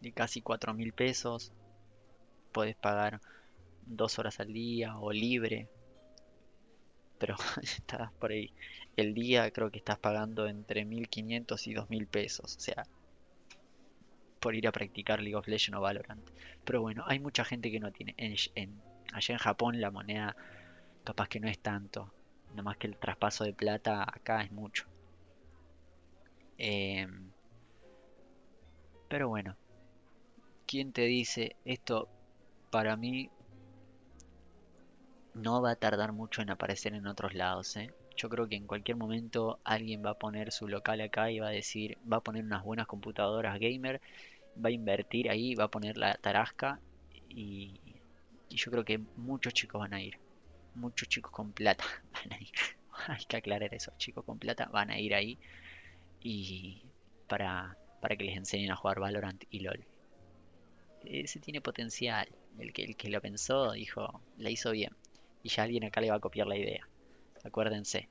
de 0.03 0.13
casi 0.13 0.43
4 0.43 0.75
mil 0.75 0.93
pesos. 0.93 1.53
Podés 2.53 2.77
pagar 2.77 3.21
dos 3.89 4.19
horas 4.19 4.41
al 4.41 4.53
día 4.53 4.99
o 4.99 5.13
libre. 5.13 5.69
Pero 7.19 7.37
estás 7.63 8.13
por 8.15 8.33
ahí. 8.33 8.53
El 8.97 9.15
día 9.15 9.51
creo 9.51 9.71
que 9.71 9.79
estás 9.79 9.99
pagando 9.99 10.47
entre 10.47 10.85
1500 10.85 11.67
y 11.67 11.75
2000 11.75 12.07
pesos. 12.07 12.57
O 12.57 12.61
sea, 12.61 12.87
por 14.41 14.55
ir 14.55 14.67
a 14.69 14.73
practicar 14.73 15.21
League 15.21 15.37
of 15.37 15.49
Legends 15.49 15.79
o 15.79 15.81
Valorant. 15.81 16.29
Pero 16.65 16.83
bueno, 16.83 17.05
hay 17.07 17.19
mucha 17.19 17.45
gente 17.45 17.71
que 17.71 17.81
no 17.81 17.93
tiene. 17.93 18.15
En, 18.17 18.81
allá 19.13 19.33
en 19.35 19.39
Japón 19.39 19.81
la 19.81 19.91
moneda 19.91 20.37
capaz 21.05 21.29
que 21.29 21.41
no 21.41 21.49
es 21.49 21.59
tanto. 21.59 22.13
Nada 22.51 22.63
más 22.63 22.77
que 22.77 22.87
el 22.87 22.97
traspaso 22.97 23.45
de 23.45 23.53
plata 23.53 24.03
acá 24.03 24.43
es 24.43 24.53
mucho. 24.53 24.87
Em, 26.59 27.31
pero 29.09 29.29
bueno, 29.29 29.57
¿quién 30.67 30.93
te 30.93 31.03
dice 31.03 31.57
esto? 31.65 32.09
Para 32.71 32.97
mí 32.97 33.31
no 35.35 35.63
va 35.63 35.73
a 35.73 35.77
tardar 35.77 36.13
mucho 36.13 36.43
en 36.43 36.51
aparecer 36.51 36.95
en 36.95 37.07
otros 37.07 37.35
lados. 37.35 37.77
¿eh? 37.77 37.93
Yo 38.17 38.29
creo 38.29 38.49
que 38.49 38.57
en 38.57 38.67
cualquier 38.67 38.97
momento 38.97 39.61
alguien 39.65 40.05
va 40.05 40.11
a 40.11 40.19
poner 40.19 40.53
su 40.53 40.69
local 40.69 41.01
acá 41.01 41.31
y 41.31 41.39
va 41.39 41.49
a 41.49 41.51
decir, 41.51 41.99
va 42.11 42.19
a 42.19 42.23
poner 42.23 42.45
unas 42.45 42.65
buenas 42.65 42.87
computadoras 42.87 43.59
gamer, 43.59 44.01
va 44.63 44.69
a 44.69 44.73
invertir 44.73 45.31
ahí, 45.31 45.55
va 45.55 45.65
a 45.65 45.71
poner 45.71 45.97
la 45.97 46.15
tarasca 46.15 46.81
y, 47.29 47.81
y 48.49 48.57
yo 48.57 48.71
creo 48.71 48.85
que 48.85 48.99
muchos 49.17 49.55
chicos 49.55 49.81
van 49.81 49.95
a 49.95 50.03
ir. 50.03 50.19
Muchos 50.75 51.09
chicos 51.09 51.33
con 51.33 51.53
plata 51.53 51.85
van 52.13 52.33
a 52.33 52.41
ir. 52.41 52.51
Hay 53.07 53.25
que 53.25 53.37
aclarar 53.37 53.73
eso. 53.75 53.93
Chicos 53.99 54.25
con 54.25 54.39
plata 54.39 54.67
van 54.73 54.91
a 54.91 54.99
ir 54.99 55.15
ahí 55.15 55.39
y 56.21 56.83
para, 57.29 57.77
para 58.01 58.17
que 58.17 58.25
les 58.25 58.37
enseñen 58.37 58.71
a 58.71 58.77
jugar 58.77 59.01
Valorant 59.01 59.45
y 59.51 59.61
LOL. 59.61 59.85
Ese 61.05 61.41
tiene 61.41 61.61
potencial. 61.61 62.29
El 62.59 62.73
que, 62.73 62.85
el 62.85 62.97
que 62.97 63.09
lo 63.09 63.21
pensó 63.21 63.73
dijo, 63.73 64.21
la 64.37 64.51
hizo 64.51 64.73
bien. 64.73 64.93
Y 65.49 65.51
ya 65.51 65.63
alguien 65.63 65.85
acá 65.85 66.03
le 66.03 66.11
va 66.11 66.17
a 66.17 66.21
copiar 66.21 66.47
la 66.47 66.59
idea. 66.59 66.87
Acuérdense. 67.43 68.07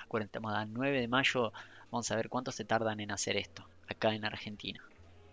Acuérdense, 0.00 0.40
a 0.42 0.64
9 0.64 1.00
de 1.00 1.06
mayo. 1.06 1.52
Vamos 1.92 2.10
a 2.10 2.16
ver 2.16 2.28
cuánto 2.28 2.50
se 2.50 2.64
tardan 2.64 2.98
en 2.98 3.12
hacer 3.12 3.36
esto. 3.36 3.64
Acá 3.86 4.12
en 4.12 4.24
Argentina. 4.24 4.82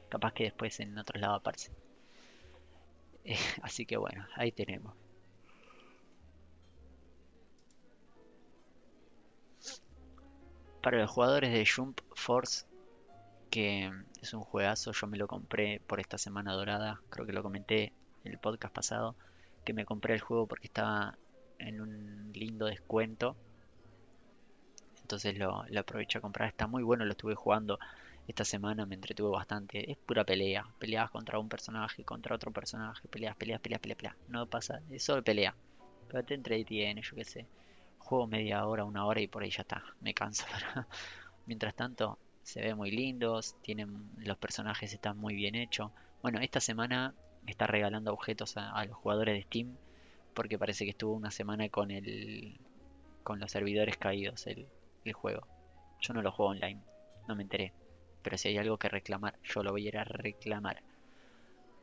Capaz 0.07 0.33
que 0.33 0.43
después 0.43 0.79
en 0.81 0.95
otros 0.99 1.19
lados 1.19 1.39
aparece. 1.39 1.71
así 3.63 3.87
que 3.87 3.97
bueno, 3.97 4.27
ahí 4.35 4.51
tenemos. 4.51 4.93
para 10.83 10.99
los 10.99 11.09
jugadores 11.09 11.51
de 11.51 11.65
Jump 11.65 11.99
Force, 12.13 12.67
que 13.49 13.91
es 14.21 14.35
un 14.35 14.41
juegazo, 14.41 14.91
yo 14.91 15.07
me 15.07 15.17
lo 15.17 15.25
compré 15.25 15.81
por 15.87 15.99
esta 15.99 16.19
semana 16.19 16.53
dorada, 16.53 17.01
creo 17.09 17.25
que 17.25 17.33
lo 17.33 17.41
comenté 17.41 17.91
en 18.23 18.33
el 18.33 18.37
podcast 18.37 18.71
pasado, 18.71 19.15
que 19.65 19.73
me 19.73 19.83
compré 19.83 20.13
el 20.13 20.21
juego 20.21 20.47
porque 20.47 20.67
estaba 20.67 21.17
en 21.59 21.81
un 21.81 22.31
lindo 22.33 22.67
descuento. 22.67 23.35
Entonces 25.01 25.37
lo, 25.37 25.65
aproveché 25.77 26.17
a 26.17 26.21
comprar, 26.21 26.47
está 26.47 26.67
muy 26.67 26.83
bueno, 26.83 27.05
lo 27.05 27.11
estuve 27.11 27.35
jugando 27.35 27.79
esta 28.27 28.43
semana, 28.43 28.85
me 28.85 28.95
entretuve 28.95 29.29
bastante. 29.29 29.91
Es 29.91 29.97
pura 29.97 30.23
pelea, 30.23 30.65
peleas 30.79 31.11
contra 31.11 31.37
un 31.37 31.49
personaje, 31.49 32.03
contra 32.03 32.35
otro 32.35 32.51
personaje, 32.51 33.07
peleas, 33.07 33.35
peleas, 33.35 33.59
peleas, 33.59 33.81
peleas, 33.81 33.97
peleas. 33.97 34.15
No 34.29 34.47
pasa, 34.47 34.81
es 34.89 35.03
solo 35.03 35.23
pelea. 35.23 35.55
Pero 36.07 36.23
te 36.23 36.33
entretiene, 36.33 37.01
yo 37.01 37.15
qué 37.15 37.23
sé. 37.23 37.45
Juego 37.99 38.27
media 38.27 38.65
hora, 38.65 38.83
una 38.83 39.05
hora 39.05 39.21
y 39.21 39.27
por 39.27 39.43
ahí 39.43 39.51
ya 39.51 39.61
está. 39.61 39.83
Me 40.01 40.13
canso. 40.13 40.45
Mientras 41.45 41.75
tanto, 41.75 42.17
se 42.43 42.61
ve 42.61 42.73
muy 42.73 42.91
lindos. 42.91 43.55
Tienen, 43.61 44.09
los 44.17 44.37
personajes 44.37 44.91
están 44.93 45.17
muy 45.17 45.35
bien 45.35 45.55
hechos. 45.55 45.91
Bueno, 46.21 46.39
esta 46.39 46.59
semana 46.59 47.13
está 47.51 47.67
regalando 47.67 48.13
objetos 48.13 48.57
a, 48.57 48.83
los 48.85 48.97
jugadores 48.97 49.35
de 49.35 49.43
Steam. 49.43 49.77
Porque 50.33 50.57
parece 50.59 50.85
que 50.85 50.91
estuvo 50.91 51.13
una 51.13 51.31
semana 51.31 51.69
con 51.69 51.91
el. 51.91 52.59
con 53.23 53.39
los 53.39 53.51
servidores 53.51 53.97
caídos 53.97 54.47
el, 54.47 54.67
el 55.05 55.13
juego. 55.13 55.47
Yo 56.01 56.13
no 56.13 56.21
lo 56.21 56.31
juego 56.31 56.51
online. 56.51 56.81
No 57.27 57.35
me 57.35 57.43
enteré. 57.43 57.73
Pero 58.21 58.37
si 58.37 58.49
hay 58.49 58.57
algo 58.57 58.77
que 58.77 58.89
reclamar, 58.89 59.35
yo 59.43 59.63
lo 59.63 59.71
voy 59.71 59.85
a 59.85 59.89
ir 59.89 59.97
a 59.97 60.03
reclamar. 60.03 60.81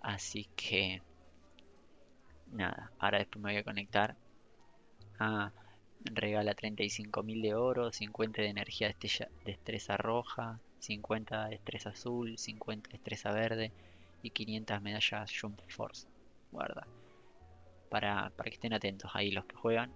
Así 0.03 0.49
que. 0.57 1.03
Nada, 2.53 2.93
ahora 2.99 3.19
después 3.19 3.43
me 3.43 3.53
voy 3.53 3.61
a 3.61 3.65
conectar. 3.65 4.17
Ah, 5.19 5.53
regala 6.05 6.55
35.000 6.55 7.43
de 7.43 7.55
oro, 7.55 7.93
50 7.93 8.43
de 8.43 8.49
energía 8.49 8.89
de 8.89 9.29
destreza 9.45 9.97
roja, 9.97 10.59
50 10.81 11.45
de 11.45 11.51
destreza 11.51 11.91
azul, 11.91 12.37
50 12.37 12.89
de 12.89 12.93
destreza 12.93 13.33
verde 13.33 13.73
y 14.23 14.31
500 14.31 14.81
medallas 14.83 15.33
Jump 15.39 15.61
Force. 15.69 16.09
Guarda. 16.51 16.87
Para, 17.91 18.31
para 18.31 18.51
que 18.51 18.55
estén 18.55 18.73
atentos 18.73 19.11
ahí 19.15 19.31
los 19.31 19.45
que 19.47 19.57
juegan. 19.57 19.93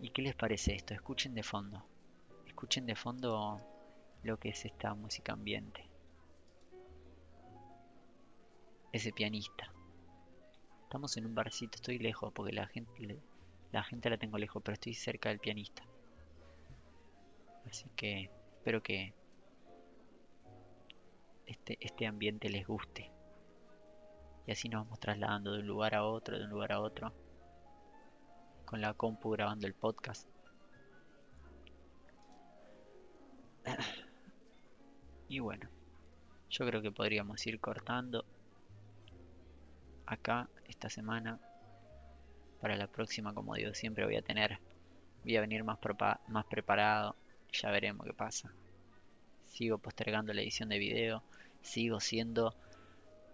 ¿Y 0.00 0.10
qué 0.10 0.22
les 0.22 0.34
parece 0.34 0.74
esto? 0.74 0.94
Escuchen 0.94 1.34
de 1.34 1.42
fondo. 1.42 1.84
Escuchen 2.46 2.86
de 2.86 2.94
fondo 2.94 3.60
lo 4.22 4.38
que 4.38 4.50
es 4.50 4.64
esta 4.64 4.94
música 4.94 5.32
ambiente. 5.32 5.88
Ese 8.92 9.12
pianista. 9.12 9.72
Estamos 10.84 11.16
en 11.16 11.26
un 11.26 11.34
barcito, 11.34 11.76
estoy 11.76 11.98
lejos 11.98 12.32
porque 12.34 12.52
la 12.52 12.66
gente 12.66 13.18
la 13.72 13.82
gente 13.82 14.10
la 14.10 14.18
tengo 14.18 14.36
lejos, 14.36 14.62
pero 14.62 14.74
estoy 14.74 14.92
cerca 14.92 15.30
del 15.30 15.38
pianista. 15.38 15.82
Así 17.66 17.88
que 17.96 18.30
espero 18.58 18.82
que 18.82 19.14
este, 21.46 21.78
este 21.80 22.06
ambiente 22.06 22.48
les 22.48 22.66
guste. 22.66 23.10
Y 24.46 24.52
así 24.52 24.68
nos 24.68 24.84
vamos 24.84 25.00
trasladando 25.00 25.52
de 25.52 25.60
un 25.60 25.66
lugar 25.66 25.94
a 25.94 26.04
otro, 26.04 26.38
de 26.38 26.44
un 26.44 26.50
lugar 26.50 26.72
a 26.72 26.80
otro. 26.80 27.12
Con 28.64 28.80
la 28.80 28.94
compu 28.94 29.30
grabando 29.30 29.66
el 29.66 29.74
podcast. 29.74 30.28
Y 35.28 35.38
bueno, 35.38 35.68
yo 36.50 36.66
creo 36.66 36.82
que 36.82 36.90
podríamos 36.90 37.46
ir 37.46 37.58
cortando 37.58 38.26
acá 40.04 40.50
esta 40.68 40.90
semana 40.90 41.40
para 42.60 42.76
la 42.76 42.86
próxima, 42.86 43.32
como 43.32 43.54
digo, 43.54 43.72
siempre 43.72 44.04
voy 44.04 44.16
a 44.16 44.22
tener, 44.22 44.58
voy 45.22 45.36
a 45.36 45.40
venir 45.40 45.64
más, 45.64 45.78
más 46.28 46.44
preparado, 46.46 47.16
ya 47.50 47.70
veremos 47.70 48.06
qué 48.06 48.12
pasa. 48.12 48.52
Sigo 49.52 49.78
postergando 49.78 50.32
la 50.32 50.42
edición 50.42 50.68
de 50.68 50.78
video, 50.78 51.22
sigo 51.60 52.00
siendo 52.00 52.54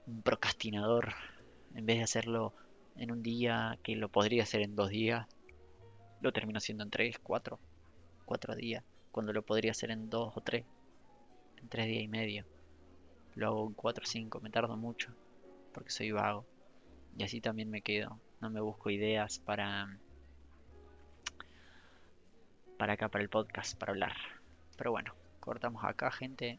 un 0.07 0.23
procrastinador, 0.23 1.15
en 1.75 1.87
vez 1.87 1.99
de 1.99 2.05
hacerlo 2.05 2.55
en 2.97 3.11
un 3.13 3.23
día 3.23 3.79
que 3.83 3.95
lo 3.97 4.09
podría 4.09 4.43
hacer 4.43 4.63
en 4.63 4.75
dos 4.75 4.91
días, 4.91 5.27
lo 6.21 6.33
termino 6.33 6.59
haciendo 6.59 6.85
en 6.85 6.91
tres, 6.91 7.19
cuatro, 7.19 7.61
cuatro 8.25 8.55
días, 8.55 8.85
cuando 9.13 9.33
lo 9.33 9.43
podría 9.43 9.71
hacer 9.71 9.91
en 9.91 10.11
dos 10.11 10.37
o 10.37 10.41
tres, 10.41 10.65
en 11.57 11.69
tres 11.69 11.87
días 11.87 12.03
y 12.03 12.09
medio. 12.09 12.45
Lo 13.35 13.47
hago 13.47 13.67
en 13.69 13.75
cuatro 13.75 14.03
o 14.05 14.07
cinco, 14.07 14.41
me 14.41 14.51
tardo 14.51 14.77
mucho, 14.77 15.15
porque 15.73 15.91
soy 15.91 16.11
vago. 16.11 16.45
Y 17.17 17.23
así 17.23 17.41
también 17.41 17.71
me 17.71 17.83
quedo 17.83 18.21
no 18.41 18.51
me 18.51 18.61
busco 18.61 18.91
ideas 18.91 19.39
para 19.41 19.99
para 22.79 22.93
acá 22.93 23.09
para 23.09 23.23
el 23.25 23.31
podcast 23.31 23.77
para 23.77 23.93
hablar 23.93 24.13
pero 24.77 24.93
bueno 24.93 25.13
cortamos 25.41 25.85
acá 25.85 26.11
gente. 26.11 26.59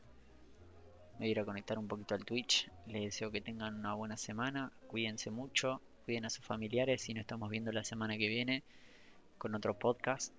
Me 1.14 1.20
voy 1.20 1.28
a 1.28 1.32
ir 1.32 1.40
a 1.40 1.46
conectar 1.46 1.78
un 1.78 1.88
poquito 1.88 2.16
al 2.16 2.26
Twitch. 2.26 2.70
Les 2.88 3.04
deseo 3.04 3.32
que 3.32 3.42
tengan 3.42 3.76
una 3.76 3.94
buena 3.94 4.18
semana. 4.18 4.72
Cuídense 4.88 5.32
mucho. 5.32 5.82
Cuiden 6.06 6.26
a 6.26 6.30
sus 6.30 6.46
familiares 6.46 7.08
y 7.10 7.14
nos 7.14 7.22
estamos 7.22 7.50
viendo 7.50 7.72
la 7.72 7.84
semana 7.84 8.18
que 8.18 8.28
viene 8.28 8.64
con 9.38 9.56
otro 9.56 9.78
podcast. 9.78 10.34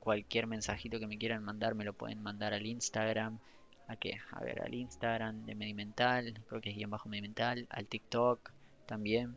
Cualquier 0.00 0.46
mensajito 0.46 0.98
que 0.98 1.06
me 1.06 1.18
quieran 1.18 1.44
mandar 1.44 1.74
me 1.74 1.84
lo 1.84 1.92
pueden 1.92 2.22
mandar 2.22 2.54
al 2.54 2.66
Instagram. 2.66 3.38
¿A 3.86 3.96
qué? 3.96 4.18
A 4.32 4.40
ver, 4.40 4.62
al 4.62 4.74
Instagram 4.74 5.46
de 5.46 5.54
Medimental, 5.54 6.34
creo 6.46 6.60
que 6.60 6.70
es 6.70 6.76
guion 6.76 6.90
bajo 6.90 7.08
Medimental, 7.08 7.66
al 7.70 7.86
TikTok 7.86 8.52
también, 8.86 9.36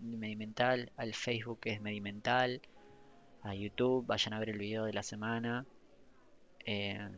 Medimental, 0.00 0.90
al 0.96 1.14
Facebook 1.14 1.60
que 1.60 1.70
es 1.70 1.80
Medimental, 1.80 2.62
a 3.42 3.54
YouTube, 3.54 4.06
vayan 4.06 4.34
a 4.34 4.38
ver 4.38 4.50
el 4.50 4.58
video 4.58 4.84
de 4.84 4.92
la 4.92 5.02
semana. 5.02 5.66
Eh, 6.64 7.08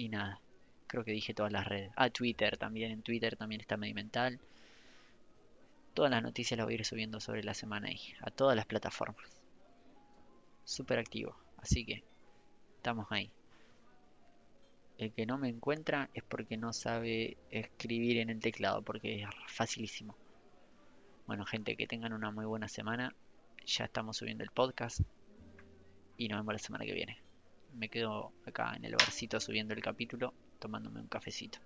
y 0.00 0.08
nada, 0.08 0.40
creo 0.86 1.04
que 1.04 1.12
dije 1.12 1.34
todas 1.34 1.52
las 1.52 1.66
redes. 1.66 1.92
Ah, 1.94 2.08
Twitter 2.08 2.56
también, 2.56 2.90
en 2.90 3.02
Twitter 3.02 3.36
también 3.36 3.60
está 3.60 3.76
Medimental. 3.76 4.40
Todas 5.92 6.10
las 6.10 6.22
noticias 6.22 6.56
las 6.56 6.66
voy 6.66 6.74
a 6.74 6.78
ir 6.78 6.84
subiendo 6.86 7.20
sobre 7.20 7.44
la 7.44 7.52
semana 7.52 7.88
ahí, 7.88 8.00
a 8.22 8.30
todas 8.30 8.56
las 8.56 8.64
plataformas. 8.64 9.42
Súper 10.64 10.98
activo, 10.98 11.36
así 11.58 11.84
que 11.84 12.02
estamos 12.76 13.06
ahí. 13.10 13.30
El 14.96 15.12
que 15.12 15.26
no 15.26 15.36
me 15.36 15.48
encuentra 15.48 16.08
es 16.14 16.22
porque 16.22 16.56
no 16.56 16.72
sabe 16.72 17.36
escribir 17.50 18.18
en 18.18 18.30
el 18.30 18.40
teclado, 18.40 18.82
porque 18.82 19.22
es 19.22 19.28
facilísimo. 19.48 20.16
Bueno, 21.26 21.44
gente, 21.44 21.76
que 21.76 21.86
tengan 21.86 22.12
una 22.14 22.30
muy 22.30 22.46
buena 22.46 22.68
semana. 22.68 23.14
Ya 23.66 23.84
estamos 23.84 24.16
subiendo 24.16 24.44
el 24.44 24.50
podcast. 24.50 25.00
Y 26.16 26.28
nos 26.28 26.38
vemos 26.40 26.54
la 26.54 26.58
semana 26.58 26.84
que 26.84 26.92
viene. 26.92 27.29
Me 27.72 27.88
quedo 27.88 28.34
acá 28.44 28.74
en 28.76 28.84
el 28.84 28.92
barcito 28.96 29.40
subiendo 29.40 29.74
el 29.74 29.82
capítulo, 29.82 30.34
tomándome 30.58 31.00
un 31.00 31.08
cafecito. 31.08 31.58